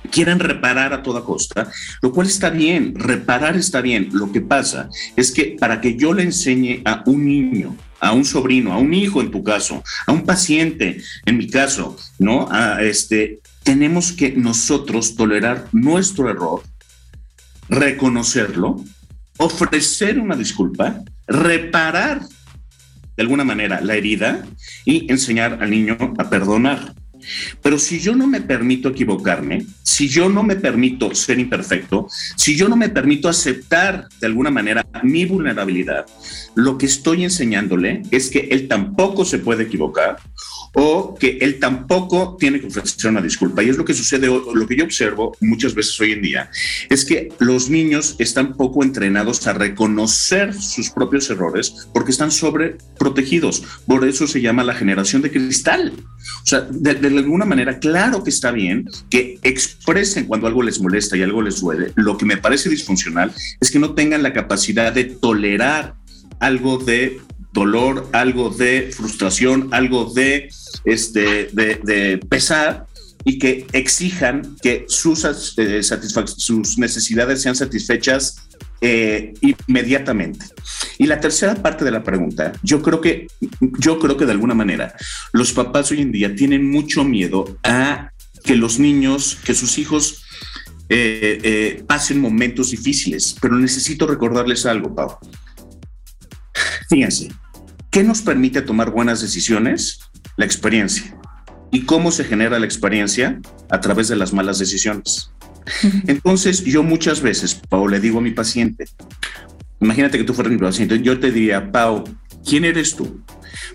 quieren 0.07 0.39
reparar 0.39 0.93
a 0.93 1.03
toda 1.03 1.23
costa, 1.23 1.71
lo 2.01 2.11
cual 2.11 2.27
está 2.27 2.49
bien, 2.49 2.93
reparar 2.95 3.55
está 3.55 3.81
bien. 3.81 4.09
Lo 4.13 4.31
que 4.31 4.41
pasa 4.41 4.89
es 5.15 5.31
que 5.31 5.55
para 5.59 5.81
que 5.81 5.95
yo 5.95 6.13
le 6.13 6.23
enseñe 6.23 6.81
a 6.85 7.03
un 7.05 7.25
niño, 7.25 7.75
a 7.99 8.11
un 8.13 8.25
sobrino, 8.25 8.73
a 8.73 8.77
un 8.77 8.93
hijo 8.93 9.21
en 9.21 9.31
tu 9.31 9.43
caso, 9.43 9.83
a 10.05 10.11
un 10.11 10.25
paciente 10.25 11.01
en 11.25 11.37
mi 11.37 11.47
caso, 11.47 11.97
¿no? 12.19 12.47
A 12.51 12.81
este, 12.81 13.39
tenemos 13.63 14.11
que 14.11 14.31
nosotros 14.31 15.15
tolerar 15.15 15.67
nuestro 15.71 16.29
error, 16.29 16.61
reconocerlo, 17.69 18.83
ofrecer 19.37 20.19
una 20.19 20.35
disculpa 20.35 21.03
reparar 21.27 22.21
de 23.15 23.23
alguna 23.23 23.43
manera 23.43 23.81
la 23.81 23.95
herida 23.95 24.45
y 24.83 25.11
enseñar 25.11 25.59
al 25.61 25.71
niño 25.71 25.97
a 26.17 26.29
perdonar. 26.29 26.93
Pero 27.61 27.79
si 27.79 27.99
yo 27.99 28.15
no 28.15 28.27
me 28.27 28.41
permito 28.41 28.89
equivocarme, 28.89 29.65
si 29.83 30.07
yo 30.07 30.29
no 30.29 30.43
me 30.43 30.55
permito 30.55 31.13
ser 31.15 31.39
imperfecto, 31.39 32.07
si 32.35 32.55
yo 32.55 32.67
no 32.67 32.75
me 32.75 32.89
permito 32.89 33.29
aceptar 33.29 34.07
de 34.19 34.27
alguna 34.27 34.51
manera 34.51 34.85
mi 35.03 35.25
vulnerabilidad, 35.25 36.05
lo 36.55 36.77
que 36.77 36.85
estoy 36.85 37.23
enseñándole 37.23 38.03
es 38.11 38.29
que 38.29 38.47
él 38.51 38.67
tampoco 38.67 39.25
se 39.25 39.39
puede 39.39 39.63
equivocar 39.63 40.17
o 40.75 41.15
que 41.15 41.38
él 41.41 41.59
tampoco 41.59 42.38
tiene 42.39 42.59
que 42.59 42.67
ofrecer 42.67 43.09
una 43.09 43.21
disculpa. 43.21 43.63
Y 43.63 43.69
es 43.69 43.77
lo 43.77 43.85
que 43.85 43.93
sucede, 43.93 44.27
lo 44.27 44.67
que 44.67 44.75
yo 44.75 44.83
observo 44.83 45.35
muchas 45.41 45.73
veces 45.73 45.99
hoy 45.99 46.11
en 46.11 46.21
día, 46.21 46.51
es 46.89 47.05
que 47.05 47.29
los 47.39 47.69
niños 47.69 48.15
están 48.19 48.55
poco 48.55 48.83
entrenados 48.83 49.47
a 49.47 49.53
reconocer 49.53 50.53
sus 50.53 50.89
propios 50.89 51.29
errores 51.29 51.88
porque 51.93 52.11
están 52.11 52.31
sobreprotegidos. 52.31 53.63
Por 53.88 54.05
eso 54.05 54.27
se 54.27 54.41
llama 54.41 54.63
la 54.63 54.75
generación 54.75 55.21
de 55.21 55.31
cristal. 55.31 55.93
O 56.43 56.45
sea, 56.45 56.61
de, 56.61 57.07
alguna 57.07 57.45
manera, 57.45 57.79
claro 57.79 58.23
que 58.23 58.29
está 58.29 58.51
bien 58.51 58.85
que 59.09 59.39
expresen 59.43 60.25
cuando 60.25 60.47
algo 60.47 60.61
les 60.61 60.81
molesta 60.81 61.15
y 61.15 61.21
algo 61.21 61.41
les 61.41 61.61
duele. 61.61 61.93
Lo 61.95 62.17
que 62.17 62.25
me 62.25 62.38
parece 62.38 62.69
disfuncional 62.69 63.33
es 63.61 63.71
que 63.71 63.79
no 63.79 63.93
tengan 63.93 64.23
la 64.23 64.33
capacidad 64.33 64.91
de 64.91 65.05
tolerar 65.05 65.95
algo 66.39 66.77
de 66.77 67.21
dolor, 67.55 68.07
algo 68.11 68.49
de 68.49 68.91
frustración, 68.95 69.69
algo 69.71 70.11
de, 70.13 70.49
este, 70.86 71.50
de, 71.52 72.19
pesar 72.30 72.86
y 73.24 73.39
que 73.39 73.65
exijan 73.74 74.56
que 74.62 74.86
sus, 74.88 75.26
eh, 75.58 75.82
necesidades 76.78 77.41
sean 77.41 77.56
satisfechas 77.56 78.48
eh, 78.82 79.34
inmediatamente. 79.41 80.45
Y 81.00 81.08
la 81.08 81.19
tercera 81.19 81.56
parte 81.56 81.84
de 81.84 81.91
la 81.91 82.04
pregunta, 82.04 82.54
yo 82.62 82.82
creo 82.82 83.02
que, 83.02 83.28
yo 83.80 84.00
creo 84.00 84.15
que 84.15 84.26
de 84.26 84.32
alguna 84.32 84.54
manera 84.54 84.93
los 85.34 85.54
papás 85.54 85.91
hoy 85.91 86.02
en 86.02 86.12
día 86.12 86.36
tienen 86.36 86.69
mucho 86.69 87.04
miedo 87.04 87.58
a 87.63 88.12
que 88.43 88.56
los 88.56 88.78
niños, 88.78 89.39
que 89.43 89.56
sus 89.56 89.80
hijos 89.80 90.24
eh, 90.89 91.84
pasen 91.88 92.21
momentos 92.21 92.69
difíciles, 92.69 93.36
pero 93.41 93.56
necesito 93.56 94.06
recordarles 94.06 94.67
algo, 94.67 94.93
Pau. 94.93 95.17
Fíjense, 96.89 97.32
¿qué 97.89 98.04
nos 98.04 98.21
permite 98.21 98.62
tomar 98.62 98.91
buenas 98.91 99.21
decisiones? 99.21 100.00
La 100.38 100.45
experiencia. 100.45 101.15
¿Y 101.71 101.82
cómo 101.82 102.12
se 102.12 102.24
genera 102.24 102.60
la 102.60 102.65
experiencia? 102.65 103.39
A 103.69 103.82
través 103.82 104.08
de 104.08 104.15
las 104.15 104.34
malas 104.34 104.60
decisiones. 104.60 105.32
Entonces, 106.08 106.63
yo 106.63 106.84
muchas 106.84 107.21
veces, 107.21 107.56
Pau, 107.56 107.88
le 107.88 108.00
digo 108.00 108.19
a 108.19 108.21
mi 108.21 108.32
paciente, 108.32 108.86
imagínate 109.80 110.17
que 110.17 110.24
tú 110.24 110.34
fueras 110.34 110.54
mi 110.54 110.60
paciente, 110.60 111.02
yo 111.02 111.19
te 111.19 111.32
diría, 111.32 111.71
Pau, 111.71 112.04
¿quién 112.48 112.65
eres 112.65 112.95
tú 112.95 113.21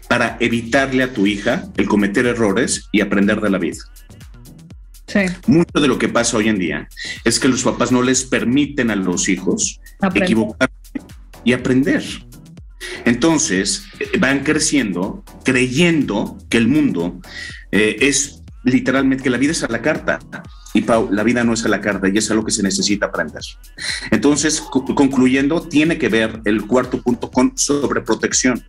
para 0.08 0.36
evitarle 0.40 1.02
a 1.02 1.12
tu 1.12 1.26
hija 1.26 1.64
el 1.76 1.86
cometer 1.86 2.26
errores 2.26 2.88
y 2.92 3.00
aprender 3.00 3.40
de 3.40 3.50
la 3.50 3.58
vida? 3.58 3.78
Sí. 5.06 5.20
Mucho 5.48 5.80
de 5.80 5.88
lo 5.88 5.98
que 5.98 6.08
pasa 6.08 6.36
hoy 6.36 6.48
en 6.48 6.58
día 6.58 6.88
es 7.24 7.40
que 7.40 7.48
los 7.48 7.64
papás 7.64 7.90
no 7.90 8.02
les 8.02 8.22
permiten 8.22 8.90
a 8.90 8.96
los 8.96 9.28
hijos 9.28 9.80
equivocar 10.14 10.70
y 11.44 11.52
aprender. 11.52 12.04
Entonces, 13.04 13.84
eh, 13.98 14.18
van 14.18 14.40
creciendo 14.40 15.24
creyendo 15.44 16.38
que 16.48 16.58
el 16.58 16.68
mundo 16.68 17.20
eh, 17.72 17.96
es 18.00 18.42
literalmente 18.64 19.24
que 19.24 19.30
la 19.30 19.38
vida 19.38 19.52
es 19.52 19.62
a 19.62 19.68
la 19.68 19.82
carta. 19.82 20.20
Y 20.72 20.82
Pau, 20.82 21.08
la 21.10 21.22
vida 21.22 21.42
no 21.42 21.52
es 21.52 21.64
a 21.64 21.68
la 21.68 21.80
carta 21.80 22.08
y 22.08 22.16
es 22.16 22.30
algo 22.30 22.44
que 22.44 22.52
se 22.52 22.62
necesita 22.62 23.06
aprender. 23.06 23.42
Entonces, 24.10 24.60
concluyendo, 24.60 25.62
tiene 25.62 25.98
que 25.98 26.08
ver 26.08 26.40
el 26.44 26.66
cuarto 26.66 27.02
punto 27.02 27.30
con 27.30 27.56
sobreprotección. 27.56 28.64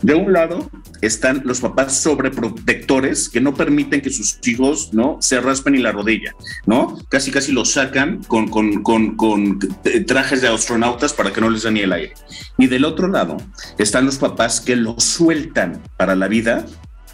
De 0.00 0.14
un 0.14 0.32
lado 0.32 0.70
están 1.00 1.42
los 1.44 1.60
papás 1.60 2.00
sobreprotectores 2.00 3.28
que 3.28 3.40
no 3.40 3.54
permiten 3.54 4.00
que 4.00 4.10
sus 4.10 4.38
hijos 4.46 4.92
no 4.92 5.18
se 5.20 5.40
raspen 5.40 5.74
ni 5.74 5.80
la 5.80 5.92
rodilla, 5.92 6.34
¿no? 6.66 6.98
Casi 7.08 7.30
casi 7.30 7.52
los 7.52 7.72
sacan 7.72 8.22
con, 8.24 8.48
con, 8.48 8.82
con, 8.82 9.16
con 9.16 9.58
trajes 10.06 10.40
de 10.40 10.48
astronautas 10.48 11.12
para 11.12 11.32
que 11.32 11.40
no 11.40 11.50
les 11.50 11.62
da 11.62 11.70
ni 11.70 11.80
el 11.80 11.92
aire. 11.92 12.14
Y 12.58 12.66
del 12.66 12.84
otro 12.84 13.08
lado 13.08 13.36
están 13.78 14.06
los 14.06 14.18
papás 14.18 14.60
que 14.60 14.76
lo 14.76 14.98
sueltan 14.98 15.82
para 15.96 16.14
la 16.14 16.28
vida 16.28 16.66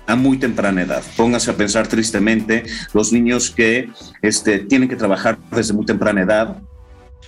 a 0.09 0.17
muy 0.17 0.39
temprana 0.39 0.83
edad. 0.83 1.05
Póngase 1.17 1.51
a 1.51 1.57
pensar 1.57 1.87
tristemente 1.87 2.65
los 2.95 3.13
niños 3.13 3.51
que 3.51 3.91
este, 4.23 4.61
tienen 4.61 4.89
que 4.89 4.97
trabajar 4.97 5.39
desde 5.53 5.75
muy 5.75 5.85
temprana 5.85 6.23
edad, 6.23 6.63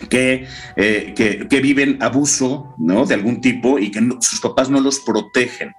que, 0.09 0.47
eh, 0.77 1.13
que, 1.15 1.61
viven 1.61 1.99
abuso 2.03 2.75
¿no? 2.79 3.05
de 3.05 3.15
algún 3.15 3.43
tipo 3.43 3.79
y 3.79 3.91
que 3.91 4.01
sus 4.21 4.41
papás 4.41 4.71
no 4.71 4.81
los 4.81 4.99
protegen. 5.01 5.73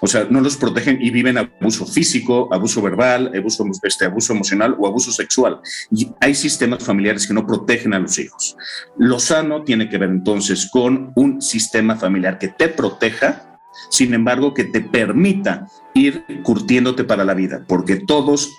O 0.00 0.06
sea, 0.06 0.26
no 0.30 0.40
los 0.40 0.56
protegen 0.56 0.98
y 1.00 1.10
viven 1.10 1.36
abuso 1.36 1.86
físico, 1.86 2.48
abuso 2.52 2.80
verbal, 2.80 3.30
abuso, 3.36 3.64
este, 3.82 4.06
abuso 4.06 4.32
emocional 4.32 4.74
o 4.78 4.86
abuso 4.86 5.12
sexual. 5.12 5.60
Y 5.92 6.10
hay 6.20 6.34
sistemas 6.34 6.82
familiares 6.82 7.26
que 7.26 7.34
no 7.34 7.46
protegen 7.46 7.92
a 7.92 7.98
los 7.98 8.18
hijos. 8.18 8.56
Lo 8.96 9.20
sano 9.20 9.62
tiene 9.62 9.90
que 9.90 9.98
ver 9.98 10.08
entonces 10.08 10.70
con 10.72 11.12
un 11.14 11.42
sistema 11.42 11.96
familiar 11.96 12.38
que 12.38 12.48
te 12.48 12.68
proteja 12.68 13.49
sin 13.88 14.14
embargo, 14.14 14.54
que 14.54 14.64
te 14.64 14.80
permita 14.80 15.66
ir 15.94 16.24
curtiéndote 16.42 17.04
para 17.04 17.24
la 17.24 17.34
vida, 17.34 17.64
porque 17.66 17.96
todos 17.96 18.50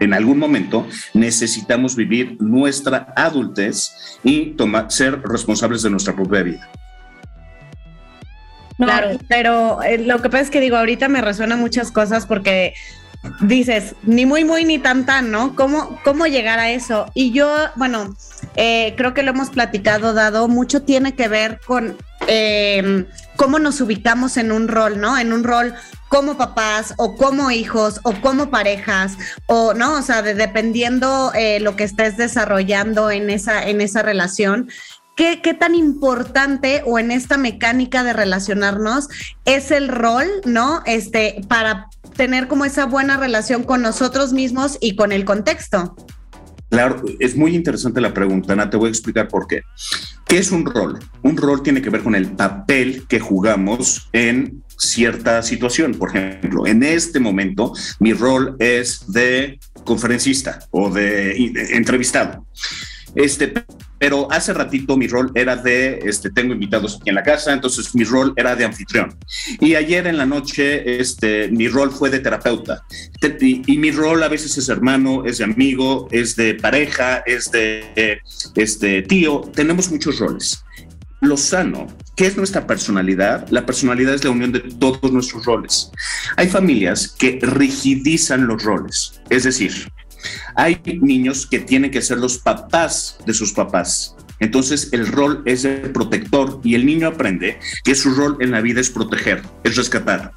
en 0.00 0.14
algún 0.14 0.38
momento 0.38 0.86
necesitamos 1.14 1.96
vivir 1.96 2.36
nuestra 2.40 3.12
adultez 3.16 4.18
y 4.24 4.56
ser 4.88 5.20
responsables 5.22 5.82
de 5.82 5.90
nuestra 5.90 6.14
propia 6.14 6.42
vida. 6.42 6.70
claro, 8.76 9.18
pero 9.28 9.82
eh, 9.82 9.98
lo 9.98 10.20
que 10.22 10.30
pasa 10.30 10.44
es 10.44 10.50
que 10.50 10.60
digo, 10.60 10.76
ahorita 10.76 11.08
me 11.08 11.20
resuenan 11.20 11.60
muchas 11.60 11.92
cosas 11.92 12.26
porque 12.26 12.74
dices, 13.42 13.94
ni 14.02 14.24
muy, 14.24 14.44
muy, 14.44 14.64
ni 14.64 14.78
tan, 14.78 15.04
tan, 15.04 15.30
¿no? 15.30 15.54
¿Cómo, 15.54 16.00
cómo 16.04 16.26
llegar 16.26 16.58
a 16.58 16.70
eso? 16.70 17.10
Y 17.14 17.32
yo, 17.32 17.54
bueno, 17.76 18.16
eh, 18.56 18.94
creo 18.96 19.12
que 19.12 19.22
lo 19.22 19.30
hemos 19.30 19.50
platicado, 19.50 20.14
dado, 20.14 20.48
mucho 20.48 20.82
tiene 20.82 21.14
que 21.14 21.28
ver 21.28 21.60
con 21.66 21.96
eh, 22.26 23.04
cómo 23.40 23.58
nos 23.58 23.80
ubicamos 23.80 24.36
en 24.36 24.52
un 24.52 24.68
rol, 24.68 25.00
¿no? 25.00 25.16
En 25.16 25.32
un 25.32 25.44
rol 25.44 25.72
como 26.10 26.36
papás 26.36 26.92
o 26.98 27.16
como 27.16 27.50
hijos 27.50 27.98
o 28.02 28.12
como 28.20 28.50
parejas 28.50 29.16
o 29.46 29.72
no, 29.72 29.94
o 29.94 30.02
sea, 30.02 30.20
dependiendo 30.20 31.32
eh, 31.34 31.58
lo 31.58 31.74
que 31.74 31.84
estés 31.84 32.18
desarrollando 32.18 33.10
en 33.10 33.30
esa, 33.30 33.66
en 33.66 33.80
esa 33.80 34.02
relación. 34.02 34.68
¿Qué, 35.16 35.40
¿Qué, 35.40 35.54
tan 35.54 35.74
importante 35.74 36.82
o 36.84 36.98
en 36.98 37.10
esta 37.10 37.38
mecánica 37.38 38.04
de 38.04 38.12
relacionarnos 38.12 39.08
es 39.46 39.70
el 39.70 39.88
rol, 39.88 40.26
¿no? 40.44 40.82
Este, 40.84 41.40
para 41.48 41.88
tener 42.16 42.46
como 42.46 42.66
esa 42.66 42.84
buena 42.84 43.16
relación 43.16 43.62
con 43.62 43.80
nosotros 43.80 44.34
mismos 44.34 44.76
y 44.82 44.96
con 44.96 45.12
el 45.12 45.24
contexto. 45.24 45.96
Claro, 46.70 47.02
es 47.18 47.36
muy 47.36 47.54
interesante 47.54 48.00
la 48.00 48.14
pregunta, 48.14 48.52
Ana, 48.52 48.70
te 48.70 48.76
voy 48.76 48.86
a 48.86 48.90
explicar 48.90 49.28
por 49.28 49.46
qué. 49.48 49.62
¿Qué 50.26 50.38
es 50.38 50.52
un 50.52 50.64
rol? 50.64 51.00
Un 51.22 51.36
rol 51.36 51.62
tiene 51.62 51.82
que 51.82 51.90
ver 51.90 52.02
con 52.02 52.14
el 52.14 52.30
papel 52.30 53.04
que 53.08 53.18
jugamos 53.18 54.08
en 54.12 54.62
cierta 54.78 55.42
situación. 55.42 55.94
Por 55.94 56.10
ejemplo, 56.10 56.66
en 56.66 56.84
este 56.84 57.18
momento 57.18 57.72
mi 57.98 58.12
rol 58.12 58.54
es 58.60 59.12
de 59.12 59.58
conferencista 59.84 60.60
o 60.70 60.90
de, 60.90 61.32
entrevistado. 61.72 62.46
Este, 63.14 63.52
pero 63.98 64.32
hace 64.32 64.54
ratito 64.54 64.96
mi 64.96 65.08
rol 65.08 65.30
era 65.34 65.56
de, 65.56 66.00
este, 66.04 66.30
tengo 66.30 66.54
invitados 66.54 66.96
aquí 66.96 67.10
en 67.10 67.16
la 67.16 67.22
casa, 67.22 67.52
entonces 67.52 67.94
mi 67.94 68.04
rol 68.04 68.32
era 68.34 68.56
de 68.56 68.64
anfitrión. 68.64 69.14
Y 69.60 69.74
ayer 69.74 70.06
en 70.06 70.16
la 70.16 70.24
noche, 70.24 71.00
este, 71.00 71.48
mi 71.48 71.68
rol 71.68 71.90
fue 71.90 72.08
de 72.08 72.20
terapeuta. 72.20 72.82
Y, 73.40 73.76
mi 73.76 73.90
rol 73.90 74.22
a 74.22 74.28
veces 74.28 74.56
es 74.56 74.70
hermano, 74.70 75.24
es 75.26 75.38
de 75.38 75.44
amigo, 75.44 76.08
es 76.10 76.34
de 76.36 76.54
pareja, 76.54 77.18
es 77.26 77.50
de 77.50 78.20
este, 78.56 79.02
tío. 79.02 79.42
Tenemos 79.54 79.90
muchos 79.90 80.18
roles. 80.18 80.64
Lo 81.20 81.36
sano, 81.36 81.86
¿qué 82.16 82.26
es 82.26 82.38
nuestra 82.38 82.66
personalidad? 82.66 83.46
La 83.50 83.66
personalidad 83.66 84.14
es 84.14 84.24
la 84.24 84.30
unión 84.30 84.52
de 84.52 84.60
todos 84.60 85.12
nuestros 85.12 85.44
roles. 85.44 85.90
Hay 86.36 86.48
familias 86.48 87.08
que 87.08 87.38
rigidizan 87.42 88.46
los 88.46 88.62
roles, 88.62 89.20
es 89.28 89.44
decir, 89.44 89.92
hay 90.54 90.80
niños 91.00 91.46
que 91.46 91.60
tienen 91.60 91.90
que 91.90 92.02
ser 92.02 92.18
los 92.18 92.38
papás 92.38 93.18
de 93.26 93.34
sus 93.34 93.52
papás. 93.52 94.16
Entonces 94.40 94.88
el 94.92 95.06
rol 95.06 95.42
es 95.44 95.62
de 95.62 95.76
protector 95.90 96.60
y 96.64 96.74
el 96.74 96.86
niño 96.86 97.08
aprende 97.08 97.58
que 97.84 97.94
su 97.94 98.14
rol 98.14 98.38
en 98.40 98.50
la 98.50 98.62
vida 98.62 98.80
es 98.80 98.90
proteger, 98.90 99.42
es 99.64 99.76
rescatar. 99.76 100.32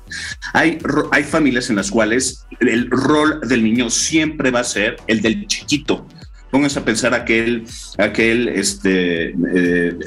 Hay, 0.54 0.78
hay 1.12 1.24
familias 1.24 1.70
en 1.70 1.78
las 1.78 1.90
cuales 1.90 2.46
el 2.60 2.90
rol 2.92 3.40
del 3.48 3.64
niño 3.64 3.90
siempre 3.90 4.52
va 4.52 4.60
a 4.60 4.66
ser 4.66 4.98
el 5.08 5.22
del 5.22 5.48
chiquito, 5.48 6.06
Pónganse 6.54 6.78
a 6.78 6.86
pensar 6.86 7.16
aquel, 7.16 7.66
aquel, 7.98 8.48
este, 8.48 9.30
eh, 9.32 9.98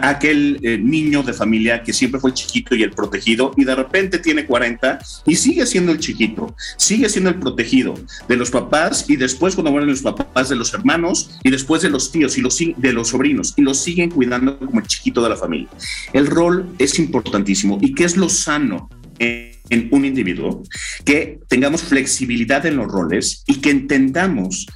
aquel 0.00 0.60
eh, 0.62 0.78
niño 0.78 1.24
de 1.24 1.32
familia 1.32 1.82
que 1.82 1.92
siempre 1.92 2.20
fue 2.20 2.30
el 2.30 2.34
chiquito 2.34 2.76
y 2.76 2.84
el 2.84 2.92
protegido 2.92 3.52
y 3.56 3.64
de 3.64 3.74
repente 3.74 4.20
tiene 4.20 4.46
40 4.46 5.00
y 5.26 5.34
sigue 5.34 5.66
siendo 5.66 5.90
el 5.90 5.98
chiquito, 5.98 6.54
sigue 6.76 7.08
siendo 7.08 7.30
el 7.30 7.40
protegido 7.40 7.96
de 8.28 8.36
los 8.36 8.52
papás 8.52 9.06
y 9.08 9.16
después 9.16 9.56
cuando 9.56 9.72
mueren 9.72 9.88
los 9.88 10.02
papás 10.02 10.48
de 10.48 10.54
los 10.54 10.72
hermanos 10.72 11.32
y 11.42 11.50
después 11.50 11.82
de 11.82 11.90
los 11.90 12.12
tíos 12.12 12.38
y 12.38 12.42
los, 12.42 12.56
de 12.56 12.92
los 12.92 13.08
sobrinos 13.08 13.54
y 13.56 13.62
los 13.62 13.78
siguen 13.78 14.10
cuidando 14.10 14.56
como 14.56 14.78
el 14.78 14.86
chiquito 14.86 15.20
de 15.20 15.30
la 15.30 15.36
familia. 15.36 15.68
El 16.12 16.28
rol 16.28 16.76
es 16.78 17.00
importantísimo. 17.00 17.76
¿Y 17.82 17.92
qué 17.92 18.04
es 18.04 18.16
lo 18.16 18.28
sano? 18.28 18.88
en 19.20 19.88
un 19.90 20.04
individuo, 20.04 20.62
que 21.04 21.40
tengamos 21.48 21.82
flexibilidad 21.82 22.64
en 22.66 22.76
los 22.76 22.86
roles 22.86 23.42
y 23.46 23.60
que 23.60 23.70
entendamos 23.70 24.66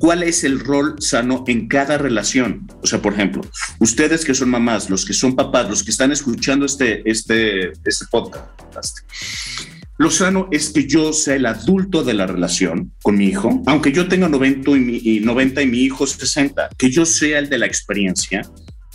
cuál 0.00 0.22
es 0.22 0.42
el 0.44 0.58
rol 0.58 0.96
sano 0.98 1.44
en 1.46 1.68
cada 1.68 1.98
relación. 1.98 2.66
O 2.82 2.86
sea, 2.86 3.00
por 3.00 3.12
ejemplo, 3.12 3.42
ustedes 3.78 4.24
que 4.24 4.34
son 4.34 4.48
mamás, 4.48 4.90
los 4.90 5.04
que 5.04 5.12
son 5.12 5.36
papás, 5.36 5.68
los 5.68 5.84
que 5.84 5.90
están 5.90 6.10
escuchando 6.10 6.66
este, 6.66 7.08
este, 7.08 7.68
este 7.84 8.06
podcast, 8.10 9.00
lo 9.98 10.10
sano 10.10 10.48
es 10.50 10.70
que 10.70 10.86
yo 10.86 11.12
sea 11.12 11.36
el 11.36 11.44
adulto 11.44 12.02
de 12.02 12.14
la 12.14 12.26
relación 12.26 12.92
con 13.02 13.18
mi 13.18 13.26
hijo, 13.26 13.62
aunque 13.66 13.92
yo 13.92 14.08
tenga 14.08 14.30
90 14.30 14.70
y 14.70 14.80
mi, 14.80 14.96
y 14.96 15.20
90 15.20 15.60
y 15.60 15.66
mi 15.66 15.78
hijo 15.80 16.06
60, 16.06 16.70
que 16.78 16.90
yo 16.90 17.04
sea 17.04 17.38
el 17.38 17.50
de 17.50 17.58
la 17.58 17.66
experiencia, 17.66 18.42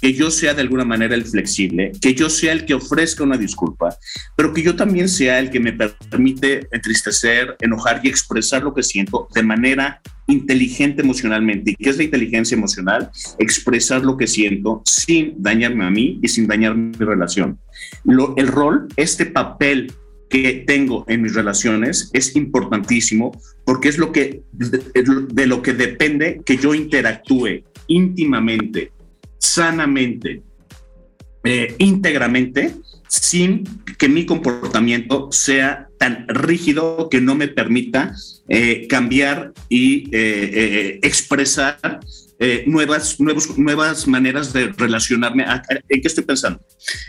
que 0.02 0.14
yo 0.14 0.32
sea 0.32 0.56
de 0.56 0.62
alguna 0.62 0.84
manera 0.84 1.14
el 1.14 1.26
flexible, 1.26 1.92
que 2.02 2.16
yo 2.16 2.30
sea 2.32 2.52
el 2.54 2.66
que 2.66 2.74
ofrezca 2.74 3.24
una 3.24 3.38
disculpa, 3.38 3.96
pero 4.36 4.52
que 4.52 4.64
yo 4.64 4.76
también 4.76 5.08
sea 5.08 5.38
el 5.38 5.52
que 5.52 5.60
me 5.60 5.74
permite 5.74 6.68
entristecer, 6.72 7.56
enojar 7.60 8.02
y 8.04 8.10
expresar 8.10 8.64
lo 8.64 8.74
que 8.74 8.82
siento 8.82 9.28
de 9.36 9.44
manera 9.44 10.02
inteligente 10.28 11.02
emocionalmente. 11.02 11.72
¿Y 11.72 11.76
qué 11.76 11.90
es 11.90 11.98
la 11.98 12.04
inteligencia 12.04 12.56
emocional? 12.56 13.10
Expresar 13.40 14.04
lo 14.04 14.18
que 14.18 14.28
siento 14.28 14.82
sin 14.86 15.42
dañarme 15.42 15.86
a 15.86 15.90
mí 15.90 16.20
y 16.22 16.28
sin 16.28 16.48
dañar 16.48 16.76
mi 16.76 16.94
relación. 16.94 17.60
el 18.38 18.48
rol, 18.48 18.88
este 18.96 19.26
papel 19.26 19.92
que 20.30 20.64
tengo 20.66 21.06
en 21.08 21.22
mis 21.22 21.36
relaciones 21.36 22.10
es 22.14 22.36
importantísimo 22.36 23.40
porque 23.64 23.90
es 23.90 23.98
lo 23.98 24.12
que 24.12 24.42
de 24.52 25.46
lo 25.46 25.62
que 25.62 25.74
depende 25.74 26.42
que 26.44 26.58
yo 26.58 26.74
interactúe 26.74 27.64
íntimamente 27.88 28.92
sanamente, 29.38 30.42
eh, 31.44 31.76
íntegramente, 31.78 32.74
sin 33.08 33.64
que 33.98 34.10
mi 34.10 34.26
comportamiento 34.26 35.30
sea 35.32 35.88
tan 36.06 36.28
rígido 36.28 37.08
que 37.10 37.20
no 37.20 37.34
me 37.34 37.48
permita 37.48 38.16
eh, 38.48 38.86
cambiar 38.88 39.54
y 39.70 40.08
eh, 40.12 41.00
expresar 41.02 42.00
nuevas, 42.68 43.18
nuevas 43.58 44.08
maneras 44.08 44.54
de 44.54 44.68
relacionarme. 44.68 45.46
¿En 45.90 46.02
qué 46.02 46.08
estoy 46.08 46.26
pensando? 46.26 46.60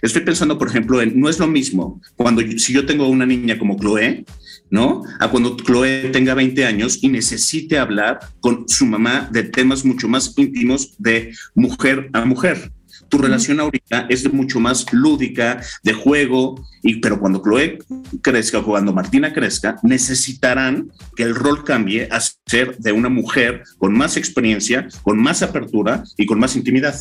Estoy 0.00 0.22
pensando, 0.22 0.56
por 0.56 0.68
ejemplo, 0.68 1.02
en 1.02 1.20
no 1.20 1.28
es 1.28 1.38
lo 1.38 1.46
mismo 1.46 2.00
cuando 2.14 2.40
si 2.56 2.72
yo 2.72 2.86
tengo 2.86 3.08
una 3.08 3.26
niña 3.26 3.58
como 3.58 3.76
Chloe, 3.76 4.24
¿no? 4.70 5.02
A 5.20 5.28
cuando 5.28 5.56
Chloe 5.56 6.10
tenga 6.12 6.34
20 6.34 6.64
años 6.64 7.00
y 7.02 7.08
necesite 7.08 7.76
hablar 7.76 8.20
con 8.40 8.68
su 8.68 8.86
mamá 8.86 9.28
de 9.32 9.42
temas 9.42 9.84
mucho 9.84 10.08
más 10.08 10.32
íntimos 10.38 10.94
de 10.98 11.34
mujer 11.54 12.08
a 12.12 12.24
mujer. 12.24 12.72
Tu 13.08 13.18
relación 13.18 13.60
ahorita 13.60 14.06
es 14.08 14.32
mucho 14.32 14.60
más 14.60 14.92
lúdica, 14.92 15.60
de 15.82 15.92
juego, 15.92 16.66
y, 16.82 16.96
pero 16.96 17.20
cuando 17.20 17.42
Chloe 17.42 17.78
crezca 18.22 18.58
o 18.58 18.64
cuando 18.64 18.92
Martina 18.92 19.32
crezca, 19.32 19.76
necesitarán 19.82 20.90
que 21.16 21.22
el 21.22 21.34
rol 21.34 21.64
cambie 21.64 22.08
a 22.10 22.20
ser 22.46 22.76
de 22.78 22.92
una 22.92 23.08
mujer 23.08 23.62
con 23.78 23.92
más 23.92 24.16
experiencia, 24.16 24.88
con 25.02 25.18
más 25.18 25.42
apertura 25.42 26.02
y 26.16 26.26
con 26.26 26.38
más 26.38 26.56
intimidad. 26.56 26.96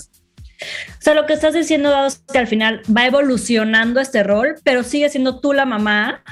O 0.61 1.01
sea, 1.01 1.13
lo 1.13 1.25
que 1.25 1.33
estás 1.33 1.53
diciendo 1.53 2.05
es 2.05 2.23
que 2.31 2.37
al 2.37 2.47
final 2.47 2.81
va 2.95 3.05
evolucionando 3.05 3.99
este 3.99 4.23
rol, 4.23 4.55
pero 4.63 4.83
sigue 4.83 5.09
siendo 5.09 5.39
tú 5.39 5.53
la 5.53 5.65
mamá 5.65 6.23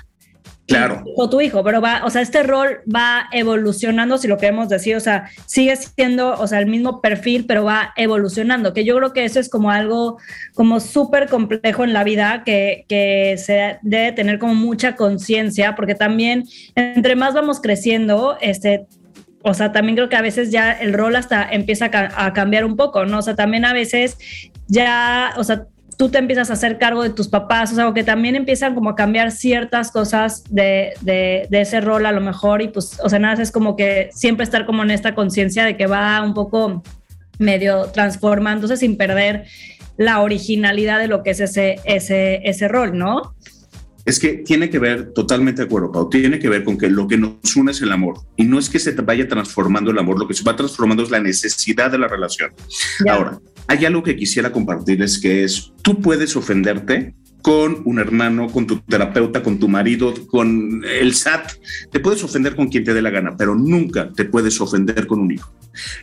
Claro. 0.65 1.03
O 1.17 1.29
tu 1.29 1.41
hijo, 1.41 1.61
pero 1.61 1.81
va, 1.81 2.03
o 2.05 2.09
sea, 2.09 2.21
este 2.21 2.41
rol 2.41 2.79
va 2.93 3.27
evolucionando, 3.33 4.17
si 4.17 4.29
lo 4.29 4.37
queremos 4.37 4.69
decir, 4.69 4.95
o 4.95 4.99
sea, 5.01 5.29
sigue 5.45 5.75
siendo, 5.75 6.39
o 6.39 6.47
sea, 6.47 6.59
el 6.59 6.67
mismo 6.67 7.01
perfil, 7.01 7.45
pero 7.45 7.65
va 7.65 7.93
evolucionando, 7.97 8.73
que 8.73 8.85
yo 8.85 8.95
creo 8.95 9.11
que 9.11 9.25
eso 9.25 9.41
es 9.41 9.49
como 9.49 9.71
algo 9.71 10.17
como 10.53 10.79
súper 10.79 11.27
complejo 11.27 11.83
en 11.83 11.91
la 11.91 12.05
vida, 12.05 12.43
que, 12.45 12.85
que 12.87 13.35
se 13.37 13.77
debe 13.81 14.13
tener 14.13 14.39
como 14.39 14.55
mucha 14.55 14.95
conciencia, 14.95 15.75
porque 15.75 15.95
también 15.95 16.45
entre 16.75 17.17
más 17.17 17.33
vamos 17.33 17.59
creciendo, 17.59 18.37
este, 18.39 18.85
o 19.41 19.53
sea, 19.53 19.73
también 19.73 19.97
creo 19.97 20.07
que 20.07 20.15
a 20.15 20.21
veces 20.21 20.49
ya 20.49 20.71
el 20.71 20.93
rol 20.93 21.17
hasta 21.17 21.43
empieza 21.51 21.89
a, 21.91 22.25
a, 22.25 22.31
cambiar 22.31 22.63
un 22.63 22.77
poco, 22.77 23.05
¿no? 23.05 23.19
O 23.19 23.21
sea, 23.21 23.35
también 23.35 23.65
a 23.65 23.73
veces 23.73 24.17
ya, 24.67 25.33
o 25.35 25.43
sea, 25.43 25.67
tú 26.03 26.09
te 26.09 26.17
empiezas 26.17 26.49
a 26.49 26.53
hacer 26.53 26.79
cargo 26.79 27.01
de 27.01 27.11
tus 27.11 27.29
papás, 27.29 27.71
o 27.71 27.75
sea, 27.75 27.93
que 27.93 28.03
también 28.03 28.35
empiezan 28.35 28.75
como 28.75 28.89
a 28.89 28.95
cambiar 28.97 29.31
ciertas 29.31 29.89
cosas 29.89 30.43
de, 30.49 30.95
de, 30.99 31.47
ese 31.49 31.79
rol 31.79 32.05
a 32.05 32.11
lo 32.11 32.19
mejor 32.19 32.61
y 32.61 32.67
pues, 32.67 32.99
o 33.01 33.07
sea, 33.07 33.19
nada, 33.19 33.41
es 33.41 33.53
como 33.53 33.77
que 33.77 34.09
siempre 34.11 34.43
estar 34.43 34.65
como 34.65 34.83
en 34.83 34.91
esta 34.91 35.15
conciencia 35.15 35.63
de 35.63 35.77
que 35.77 35.87
va 35.87 36.21
un 36.21 36.33
poco 36.33 36.83
medio 37.39 37.85
transformándose 37.85 38.75
sin 38.75 38.97
perder 38.97 39.45
la 39.95 40.19
originalidad 40.19 40.99
de 40.99 41.07
lo 41.07 41.23
que 41.23 41.29
es 41.29 41.39
ese, 41.39 41.79
ese, 41.85 42.41
ese 42.43 42.67
rol, 42.67 42.97
¿no? 42.97 43.33
Es 44.05 44.19
que 44.19 44.33
tiene 44.33 44.69
que 44.69 44.79
ver, 44.79 45.13
totalmente 45.13 45.61
de 45.61 45.67
acuerdo, 45.67 45.91
Pau, 45.91 46.09
tiene 46.09 46.37
que 46.37 46.49
ver 46.49 46.63
con 46.63 46.77
que 46.77 46.89
lo 46.89 47.07
que 47.07 47.17
nos 47.17 47.55
une 47.55 47.71
es 47.71 47.81
el 47.81 47.91
amor. 47.91 48.19
Y 48.35 48.43
no 48.43 48.59
es 48.59 48.69
que 48.69 48.79
se 48.79 48.91
vaya 48.91 49.27
transformando 49.27 49.91
el 49.91 49.99
amor, 49.99 50.19
lo 50.19 50.27
que 50.27 50.33
se 50.33 50.43
va 50.43 50.55
transformando 50.55 51.03
es 51.03 51.09
la 51.09 51.21
necesidad 51.21 51.89
de 51.89 51.97
la 51.97 52.07
relación. 52.07 52.51
Ahora, 53.09 53.39
hay 53.67 53.85
algo 53.85 54.03
que 54.03 54.15
quisiera 54.15 54.51
compartirles 54.51 55.19
que 55.19 55.43
es, 55.43 55.71
tú 55.81 56.01
puedes 56.01 56.35
ofenderte 56.35 57.15
con 57.43 57.81
un 57.83 57.99
hermano, 57.99 58.47
con 58.47 58.65
tu 58.65 58.79
terapeuta, 58.79 59.43
con 59.43 59.59
tu 59.59 59.67
marido, 59.67 60.13
con 60.27 60.81
el 60.85 61.13
SAT. 61.13 61.51
Te 61.91 61.99
puedes 61.99 62.23
ofender 62.23 62.55
con 62.55 62.69
quien 62.69 62.85
te 62.85 62.93
dé 62.93 63.01
la 63.01 63.09
gana, 63.09 63.35
pero 63.37 63.53
nunca 63.53 64.09
te 64.15 64.23
puedes 64.23 64.59
ofender 64.61 65.05
con 65.05 65.19
un 65.19 65.29
hijo. 65.29 65.53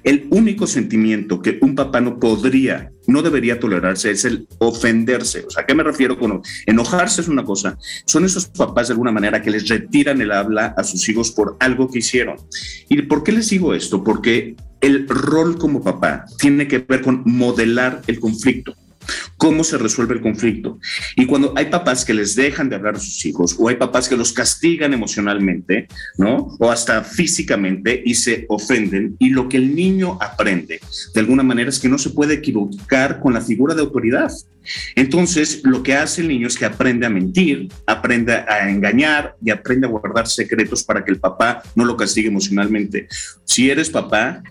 El 0.04 0.26
único 0.30 0.66
sentimiento 0.66 1.40
que 1.40 1.58
un 1.62 1.74
papá 1.74 2.02
no 2.02 2.18
podría, 2.18 2.92
no 3.06 3.22
debería 3.22 3.58
tolerarse 3.58 4.10
es 4.10 4.26
el 4.26 4.46
ofenderse. 4.58 5.46
O 5.46 5.50
sea, 5.50 5.62
¿a 5.62 5.66
qué 5.66 5.74
me 5.74 5.82
refiero 5.82 6.18
con 6.18 6.42
enojarse 6.66 7.22
es 7.22 7.28
una 7.28 7.44
cosa? 7.44 7.78
Son 8.04 8.26
esos 8.26 8.46
papás 8.46 8.88
de 8.88 8.92
alguna 8.92 9.10
manera 9.10 9.40
que 9.40 9.50
les 9.50 9.66
retiran 9.66 10.20
el 10.20 10.32
habla 10.32 10.74
a 10.76 10.84
sus 10.84 11.08
hijos 11.08 11.30
por 11.30 11.56
algo 11.60 11.90
que 11.90 12.00
hicieron. 12.00 12.36
¿Y 12.90 13.00
por 13.02 13.24
qué 13.24 13.32
les 13.32 13.48
digo 13.48 13.72
esto? 13.72 14.04
Porque 14.04 14.56
el 14.82 15.08
rol 15.08 15.56
como 15.56 15.82
papá 15.82 16.26
tiene 16.38 16.68
que 16.68 16.80
ver 16.80 17.00
con 17.00 17.22
modelar 17.24 18.02
el 18.06 18.20
conflicto 18.20 18.74
cómo 19.36 19.64
se 19.64 19.78
resuelve 19.78 20.14
el 20.14 20.20
conflicto. 20.20 20.78
Y 21.16 21.26
cuando 21.26 21.52
hay 21.56 21.66
papás 21.66 22.04
que 22.04 22.14
les 22.14 22.34
dejan 22.34 22.68
de 22.68 22.76
hablar 22.76 22.96
a 22.96 23.00
sus 23.00 23.24
hijos 23.26 23.56
o 23.58 23.68
hay 23.68 23.76
papás 23.76 24.08
que 24.08 24.16
los 24.16 24.32
castigan 24.32 24.92
emocionalmente, 24.92 25.88
¿no? 26.18 26.56
O 26.58 26.70
hasta 26.70 27.02
físicamente 27.04 28.02
y 28.04 28.14
se 28.14 28.46
ofenden 28.48 29.16
y 29.18 29.30
lo 29.30 29.48
que 29.48 29.56
el 29.56 29.74
niño 29.74 30.18
aprende 30.20 30.80
de 31.14 31.20
alguna 31.20 31.42
manera 31.42 31.70
es 31.70 31.78
que 31.78 31.88
no 31.88 31.98
se 31.98 32.10
puede 32.10 32.34
equivocar 32.34 33.20
con 33.20 33.34
la 33.34 33.40
figura 33.40 33.74
de 33.74 33.82
autoridad. 33.82 34.30
Entonces, 34.94 35.62
lo 35.64 35.82
que 35.82 35.94
hace 35.94 36.20
el 36.20 36.28
niño 36.28 36.46
es 36.46 36.56
que 36.56 36.66
aprende 36.66 37.06
a 37.06 37.10
mentir, 37.10 37.68
aprende 37.86 38.32
a 38.32 38.68
engañar 38.68 39.36
y 39.42 39.50
aprende 39.50 39.86
a 39.86 39.90
guardar 39.90 40.28
secretos 40.28 40.84
para 40.84 41.04
que 41.04 41.10
el 41.10 41.18
papá 41.18 41.62
no 41.74 41.84
lo 41.84 41.96
castigue 41.96 42.28
emocionalmente. 42.28 43.08
Si 43.44 43.70
eres 43.70 43.90
papá, 43.90 44.42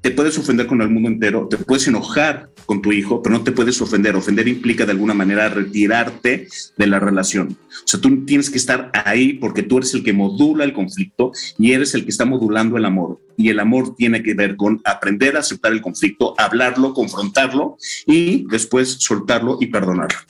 te 0.00 0.10
puedes 0.10 0.38
ofender 0.38 0.66
con 0.66 0.80
el 0.80 0.88
mundo 0.88 1.08
entero, 1.10 1.46
te 1.48 1.58
puedes 1.58 1.86
enojar 1.86 2.48
con 2.70 2.82
tu 2.82 2.92
hijo, 2.92 3.20
pero 3.20 3.36
no 3.36 3.42
te 3.42 3.50
puedes 3.50 3.82
ofender. 3.82 4.14
Ofender 4.14 4.46
implica 4.46 4.86
de 4.86 4.92
alguna 4.92 5.12
manera 5.12 5.48
retirarte 5.48 6.46
de 6.76 6.86
la 6.86 7.00
relación. 7.00 7.58
O 7.68 7.88
sea, 7.88 8.00
tú 8.00 8.24
tienes 8.24 8.48
que 8.48 8.58
estar 8.58 8.92
ahí 8.94 9.32
porque 9.32 9.64
tú 9.64 9.78
eres 9.78 9.92
el 9.94 10.04
que 10.04 10.12
modula 10.12 10.62
el 10.62 10.72
conflicto 10.72 11.32
y 11.58 11.72
eres 11.72 11.96
el 11.96 12.04
que 12.04 12.10
está 12.10 12.26
modulando 12.26 12.76
el 12.76 12.84
amor. 12.84 13.18
Y 13.36 13.48
el 13.48 13.58
amor 13.58 13.96
tiene 13.96 14.22
que 14.22 14.34
ver 14.34 14.54
con 14.54 14.80
aprender 14.84 15.36
a 15.36 15.40
aceptar 15.40 15.72
el 15.72 15.82
conflicto, 15.82 16.36
hablarlo, 16.38 16.94
confrontarlo 16.94 17.76
y 18.06 18.46
después 18.48 18.98
soltarlo 19.00 19.58
y 19.60 19.66
perdonarlo. 19.66 20.20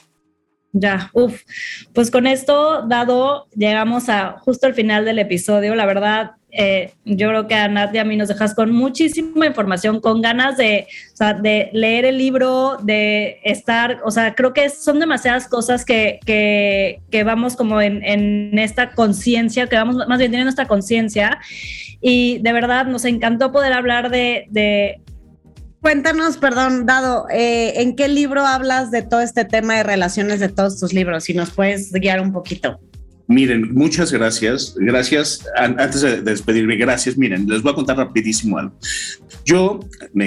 Ya, 0.73 1.09
uff. 1.13 1.41
Pues 1.93 2.09
con 2.09 2.27
esto, 2.27 2.83
dado, 2.87 3.47
llegamos 3.55 4.07
a 4.07 4.37
justo 4.39 4.67
al 4.67 4.73
final 4.73 5.03
del 5.03 5.19
episodio. 5.19 5.75
La 5.75 5.85
verdad, 5.85 6.31
eh, 6.49 6.93
yo 7.03 7.27
creo 7.27 7.47
que 7.47 7.55
a 7.55 7.67
Nat 7.67 7.93
y 7.93 7.97
a 7.97 8.05
mí 8.05 8.15
nos 8.15 8.29
dejas 8.29 8.55
con 8.55 8.71
muchísima 8.71 9.45
información, 9.45 9.99
con 9.99 10.21
ganas 10.21 10.55
de, 10.55 10.87
de 11.41 11.69
leer 11.73 12.05
el 12.05 12.17
libro, 12.17 12.77
de 12.83 13.39
estar, 13.43 13.99
o 14.05 14.11
sea, 14.11 14.33
creo 14.33 14.53
que 14.53 14.69
son 14.69 14.99
demasiadas 14.99 15.47
cosas 15.49 15.83
que, 15.83 16.19
que, 16.25 17.23
vamos 17.23 17.57
como 17.57 17.81
en, 17.81 18.03
en 18.03 18.57
esta 18.57 18.91
conciencia, 18.91 19.67
que 19.67 19.75
vamos 19.75 19.95
más 20.07 20.19
bien 20.19 20.31
teniendo 20.31 20.49
esta 20.49 20.67
conciencia. 20.67 21.39
Y 21.99 22.39
de 22.39 22.53
verdad 22.53 22.85
nos 22.85 23.05
encantó 23.05 23.51
poder 23.51 23.73
hablar 23.73 24.09
de, 24.09 24.47
de 24.49 25.01
Cuéntanos, 25.81 26.37
perdón, 26.37 26.85
Dado, 26.85 27.25
eh, 27.31 27.81
¿en 27.81 27.95
qué 27.95 28.07
libro 28.07 28.45
hablas 28.45 28.91
de 28.91 29.01
todo 29.01 29.21
este 29.21 29.45
tema 29.45 29.77
de 29.77 29.83
relaciones 29.83 30.39
de 30.39 30.47
todos 30.47 30.79
tus 30.79 30.93
libros? 30.93 31.23
Si 31.23 31.33
nos 31.33 31.49
puedes 31.49 31.91
guiar 31.91 32.21
un 32.21 32.31
poquito. 32.31 32.79
Miren, 33.27 33.73
muchas 33.73 34.11
gracias. 34.11 34.75
Gracias. 34.77 35.43
Antes 35.55 36.01
de 36.01 36.21
despedirme, 36.21 36.75
gracias. 36.75 37.17
Miren, 37.17 37.47
les 37.47 37.63
voy 37.63 37.71
a 37.71 37.75
contar 37.75 37.97
rapidísimo 37.97 38.59
algo. 38.59 38.75
Yo, 39.43 39.79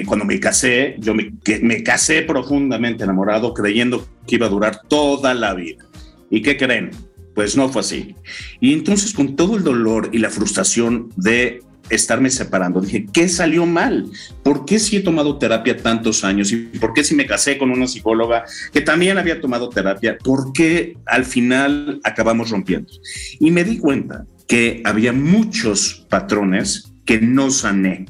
cuando 0.06 0.24
me 0.24 0.40
casé, 0.40 0.96
yo 0.98 1.14
me, 1.14 1.32
me 1.62 1.84
casé 1.84 2.22
profundamente 2.22 3.04
enamorado, 3.04 3.54
creyendo 3.54 4.08
que 4.26 4.34
iba 4.34 4.46
a 4.46 4.50
durar 4.50 4.80
toda 4.88 5.34
la 5.34 5.54
vida. 5.54 5.84
¿Y 6.30 6.42
qué 6.42 6.56
creen? 6.56 6.90
Pues 7.34 7.56
no 7.56 7.68
fue 7.68 7.82
así. 7.82 8.16
Y 8.58 8.72
entonces 8.72 9.12
con 9.12 9.36
todo 9.36 9.56
el 9.56 9.62
dolor 9.62 10.08
y 10.12 10.18
la 10.18 10.30
frustración 10.30 11.10
de 11.16 11.62
estarme 11.90 12.30
separando. 12.30 12.80
Dije, 12.80 13.06
¿qué 13.12 13.28
salió 13.28 13.66
mal? 13.66 14.06
¿Por 14.42 14.64
qué 14.64 14.78
si 14.78 14.96
he 14.96 15.00
tomado 15.00 15.38
terapia 15.38 15.76
tantos 15.76 16.24
años? 16.24 16.52
¿Y 16.52 16.56
por 16.78 16.94
qué 16.94 17.04
si 17.04 17.14
me 17.14 17.26
casé 17.26 17.58
con 17.58 17.70
una 17.70 17.86
psicóloga 17.86 18.44
que 18.72 18.80
también 18.80 19.18
había 19.18 19.40
tomado 19.40 19.68
terapia? 19.68 20.16
¿Por 20.18 20.52
qué 20.52 20.96
al 21.06 21.24
final 21.24 22.00
acabamos 22.04 22.50
rompiendo? 22.50 22.92
Y 23.38 23.50
me 23.50 23.64
di 23.64 23.78
cuenta 23.78 24.26
que 24.46 24.82
había 24.84 25.12
muchos 25.12 26.06
patrones 26.08 26.92
que 27.04 27.20
no 27.20 27.50
sané. 27.50 28.06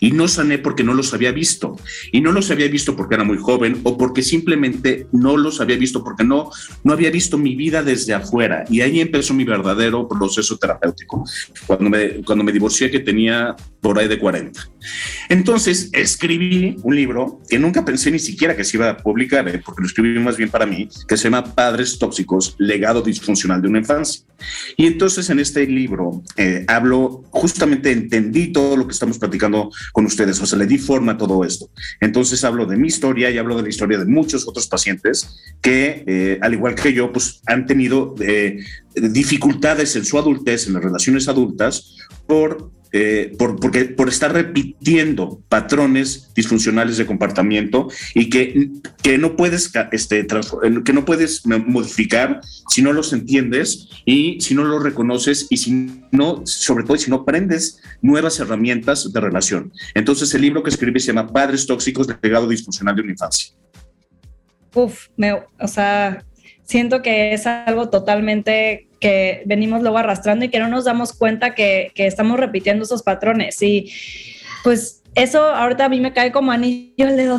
Y 0.00 0.12
no 0.12 0.28
sané 0.28 0.58
porque 0.58 0.84
no 0.84 0.94
los 0.94 1.14
había 1.14 1.32
visto. 1.32 1.76
Y 2.12 2.20
no 2.20 2.32
los 2.32 2.50
había 2.50 2.68
visto 2.68 2.96
porque 2.96 3.14
era 3.14 3.24
muy 3.24 3.38
joven 3.38 3.80
o 3.84 3.96
porque 3.96 4.22
simplemente 4.22 5.06
no 5.12 5.36
los 5.36 5.60
había 5.60 5.76
visto 5.76 6.02
porque 6.04 6.24
no, 6.24 6.50
no 6.84 6.92
había 6.92 7.10
visto 7.10 7.38
mi 7.38 7.54
vida 7.54 7.82
desde 7.82 8.14
afuera. 8.14 8.64
Y 8.70 8.80
ahí 8.80 9.00
empezó 9.00 9.34
mi 9.34 9.44
verdadero 9.44 10.08
proceso 10.08 10.56
terapéutico. 10.56 11.24
Cuando 11.66 11.90
me, 11.90 12.22
cuando 12.24 12.44
me 12.44 12.52
divorcié 12.52 12.90
que 12.90 13.00
tenía 13.00 13.56
por 13.80 13.98
ahí 13.98 14.08
de 14.08 14.18
40. 14.18 14.68
Entonces 15.28 15.90
escribí 15.92 16.76
un 16.82 16.96
libro 16.96 17.40
que 17.48 17.58
nunca 17.58 17.84
pensé 17.84 18.10
ni 18.10 18.18
siquiera 18.18 18.56
que 18.56 18.64
se 18.64 18.76
iba 18.76 18.90
a 18.90 18.96
publicar, 18.96 19.48
¿eh? 19.48 19.60
porque 19.64 19.82
lo 19.82 19.86
escribí 19.86 20.18
más 20.18 20.36
bien 20.36 20.50
para 20.50 20.66
mí, 20.66 20.88
que 21.06 21.16
se 21.16 21.24
llama 21.24 21.54
Padres 21.54 21.98
Tóxicos, 21.98 22.54
legado 22.58 23.02
disfuncional 23.02 23.60
de 23.60 23.68
una 23.68 23.78
infancia. 23.78 24.22
Y 24.76 24.86
entonces 24.86 25.28
en 25.30 25.40
este 25.40 25.66
libro 25.66 26.22
eh, 26.36 26.64
hablo, 26.68 27.24
justamente 27.30 27.90
entendí 27.90 28.52
todo 28.52 28.76
lo 28.76 28.86
que 28.86 28.92
estamos 28.92 29.18
platicando 29.18 29.70
con 29.92 30.06
ustedes, 30.06 30.40
o 30.40 30.46
sea, 30.46 30.58
le 30.58 30.66
di 30.66 30.78
forma 30.78 31.12
a 31.12 31.16
todo 31.18 31.44
esto. 31.44 31.70
Entonces 32.00 32.44
hablo 32.44 32.66
de 32.66 32.76
mi 32.76 32.88
historia 32.88 33.30
y 33.30 33.38
hablo 33.38 33.56
de 33.56 33.62
la 33.62 33.68
historia 33.68 33.98
de 33.98 34.06
muchos 34.06 34.46
otros 34.46 34.66
pacientes 34.66 35.40
que, 35.60 36.04
eh, 36.06 36.38
al 36.40 36.54
igual 36.54 36.74
que 36.74 36.92
yo, 36.92 37.12
pues 37.12 37.42
han 37.46 37.66
tenido 37.66 38.14
dificultades 38.94 39.94
en 39.96 40.04
su 40.04 40.18
adultez, 40.18 40.66
en 40.66 40.74
las 40.74 40.82
relaciones 40.82 41.28
adultas, 41.28 41.96
por 42.26 42.70
eh, 42.92 43.34
por, 43.38 43.60
porque, 43.60 43.84
por 43.84 44.08
estar 44.08 44.32
repitiendo 44.32 45.42
patrones 45.48 46.32
disfuncionales 46.34 46.96
de 46.96 47.04
comportamiento 47.04 47.88
y 48.14 48.30
que, 48.30 48.70
que, 49.02 49.18
no 49.18 49.36
puedes, 49.36 49.70
este, 49.92 50.26
que 50.26 50.92
no 50.92 51.04
puedes 51.04 51.44
modificar 51.46 52.40
si 52.68 52.80
no 52.80 52.92
los 52.92 53.12
entiendes 53.12 53.88
y 54.06 54.40
si 54.40 54.54
no 54.54 54.64
los 54.64 54.82
reconoces 54.82 55.46
y 55.50 55.58
si 55.58 56.02
no, 56.12 56.42
sobre 56.46 56.84
todo 56.84 56.96
si 56.96 57.10
no 57.10 57.16
aprendes 57.16 57.80
nuevas 58.00 58.40
herramientas 58.40 59.12
de 59.12 59.20
relación. 59.20 59.72
Entonces 59.94 60.32
el 60.34 60.42
libro 60.42 60.62
que 60.62 60.70
escribí 60.70 60.98
se 61.00 61.08
llama 61.08 61.30
Padres 61.30 61.66
Tóxicos 61.66 62.06
de 62.06 62.14
Pegado 62.14 62.48
Disfuncional 62.48 62.96
de 62.96 63.02
una 63.02 63.12
Infancia. 63.12 63.54
Uf, 64.74 65.08
me, 65.16 65.32
o 65.32 65.68
sea, 65.68 66.24
siento 66.64 67.02
que 67.02 67.34
es 67.34 67.46
algo 67.46 67.90
totalmente 67.90 68.87
que 69.00 69.42
venimos 69.46 69.82
luego 69.82 69.98
arrastrando 69.98 70.44
y 70.44 70.48
que 70.48 70.58
no 70.58 70.68
nos 70.68 70.84
damos 70.84 71.12
cuenta 71.12 71.54
que, 71.54 71.92
estamos 71.94 72.38
repitiendo 72.38 72.84
esos 72.84 73.02
patrones. 73.02 73.60
Y 73.62 73.92
pues 74.64 75.02
eso 75.14 75.42
ahorita 75.42 75.84
a 75.84 75.88
mí 75.88 76.00
me 76.00 76.12
cae 76.12 76.32
como 76.32 76.52
anillo 76.52 77.08
el 77.08 77.16
dedo. 77.16 77.38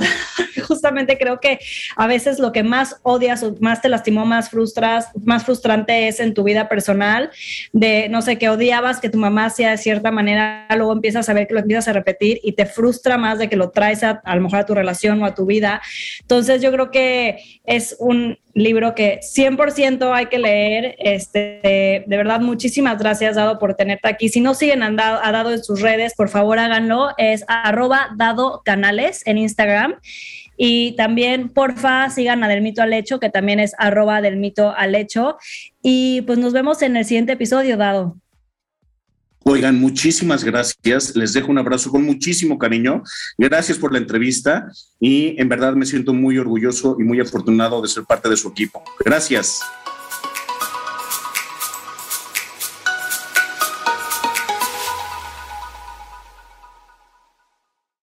Justamente 0.89 1.19
creo 1.19 1.39
que 1.39 1.59
a 1.97 2.07
veces 2.07 2.39
lo 2.39 2.51
que 2.51 2.63
más 2.63 2.99
odias 3.03 3.43
o 3.43 3.55
más 3.59 3.79
te 3.79 3.89
lastimó, 3.89 4.25
más 4.25 4.49
frustras, 4.49 5.09
más 5.23 5.45
frustrante 5.45 6.07
es 6.07 6.19
en 6.19 6.33
tu 6.33 6.41
vida 6.41 6.67
personal, 6.67 7.29
de 7.73 8.09
no 8.09 8.23
sé, 8.23 8.39
que 8.39 8.49
odiabas 8.49 8.99
que 8.99 9.07
tu 9.07 9.19
mamá 9.19 9.45
hacía 9.45 9.69
de 9.69 9.77
cierta 9.77 10.09
manera, 10.09 10.65
luego 10.75 10.91
empiezas 10.91 11.29
a 11.29 11.33
ver 11.33 11.45
que 11.45 11.53
lo 11.53 11.59
empiezas 11.59 11.89
a 11.89 11.93
repetir 11.93 12.39
y 12.41 12.53
te 12.53 12.65
frustra 12.65 13.19
más 13.19 13.37
de 13.37 13.49
que 13.49 13.55
lo 13.55 13.69
traes 13.69 14.03
a, 14.03 14.21
a 14.25 14.35
lo 14.35 14.41
mejor 14.41 14.61
a 14.61 14.65
tu 14.65 14.73
relación 14.73 15.21
o 15.21 15.27
a 15.27 15.35
tu 15.35 15.45
vida. 15.45 15.79
Entonces 16.21 16.59
yo 16.59 16.71
creo 16.71 16.89
que 16.89 17.37
es 17.65 17.95
un 17.99 18.39
libro 18.53 18.95
que 18.95 19.19
100% 19.21 20.11
hay 20.13 20.25
que 20.27 20.39
leer. 20.39 20.95
Este, 20.99 22.03
de 22.05 22.17
verdad, 22.17 22.41
muchísimas 22.41 22.97
gracias, 22.97 23.35
Dado, 23.35 23.59
por 23.59 23.75
tenerte 23.75 24.07
aquí. 24.07 24.29
Si 24.29 24.41
no 24.41 24.53
siguen 24.53 24.83
a 24.83 24.91
Dado 24.91 25.51
en 25.51 25.63
sus 25.63 25.81
redes, 25.81 26.13
por 26.15 26.29
favor 26.29 26.59
háganlo. 26.59 27.09
Es 27.17 27.43
arroba 27.47 28.09
Dado 28.15 28.61
Canales 28.63 29.21
en 29.25 29.37
Instagram. 29.37 29.95
Y 30.61 30.91
también, 30.97 31.47
porfa, 31.47 32.09
sigan 32.09 32.43
a 32.43 32.49
Del 32.49 32.61
Mito 32.61 32.81
al 32.81 32.91
Hecho, 32.91 33.17
que 33.17 33.29
también 33.29 33.61
es 33.61 33.73
arroba 33.77 34.21
Del 34.21 34.35
Mito 34.35 34.75
al 34.75 34.93
Hecho. 34.93 35.37
Y 35.81 36.21
pues 36.23 36.37
nos 36.37 36.51
vemos 36.51 36.81
en 36.81 36.97
el 36.97 37.05
siguiente 37.05 37.31
episodio, 37.31 37.77
Dado. 37.77 38.17
Oigan, 39.45 39.79
muchísimas 39.79 40.43
gracias. 40.43 41.15
Les 41.15 41.31
dejo 41.31 41.49
un 41.49 41.59
abrazo 41.59 41.89
con 41.89 42.03
muchísimo 42.03 42.59
cariño. 42.59 43.03
Gracias 43.37 43.77
por 43.77 43.93
la 43.93 43.99
entrevista 43.99 44.69
y 44.99 45.39
en 45.41 45.47
verdad 45.47 45.75
me 45.75 45.85
siento 45.85 46.13
muy 46.13 46.37
orgulloso 46.37 46.97
y 46.99 47.03
muy 47.03 47.21
afortunado 47.21 47.81
de 47.81 47.87
ser 47.87 48.03
parte 48.03 48.27
de 48.27 48.35
su 48.35 48.49
equipo. 48.49 48.83
Gracias. 49.05 49.61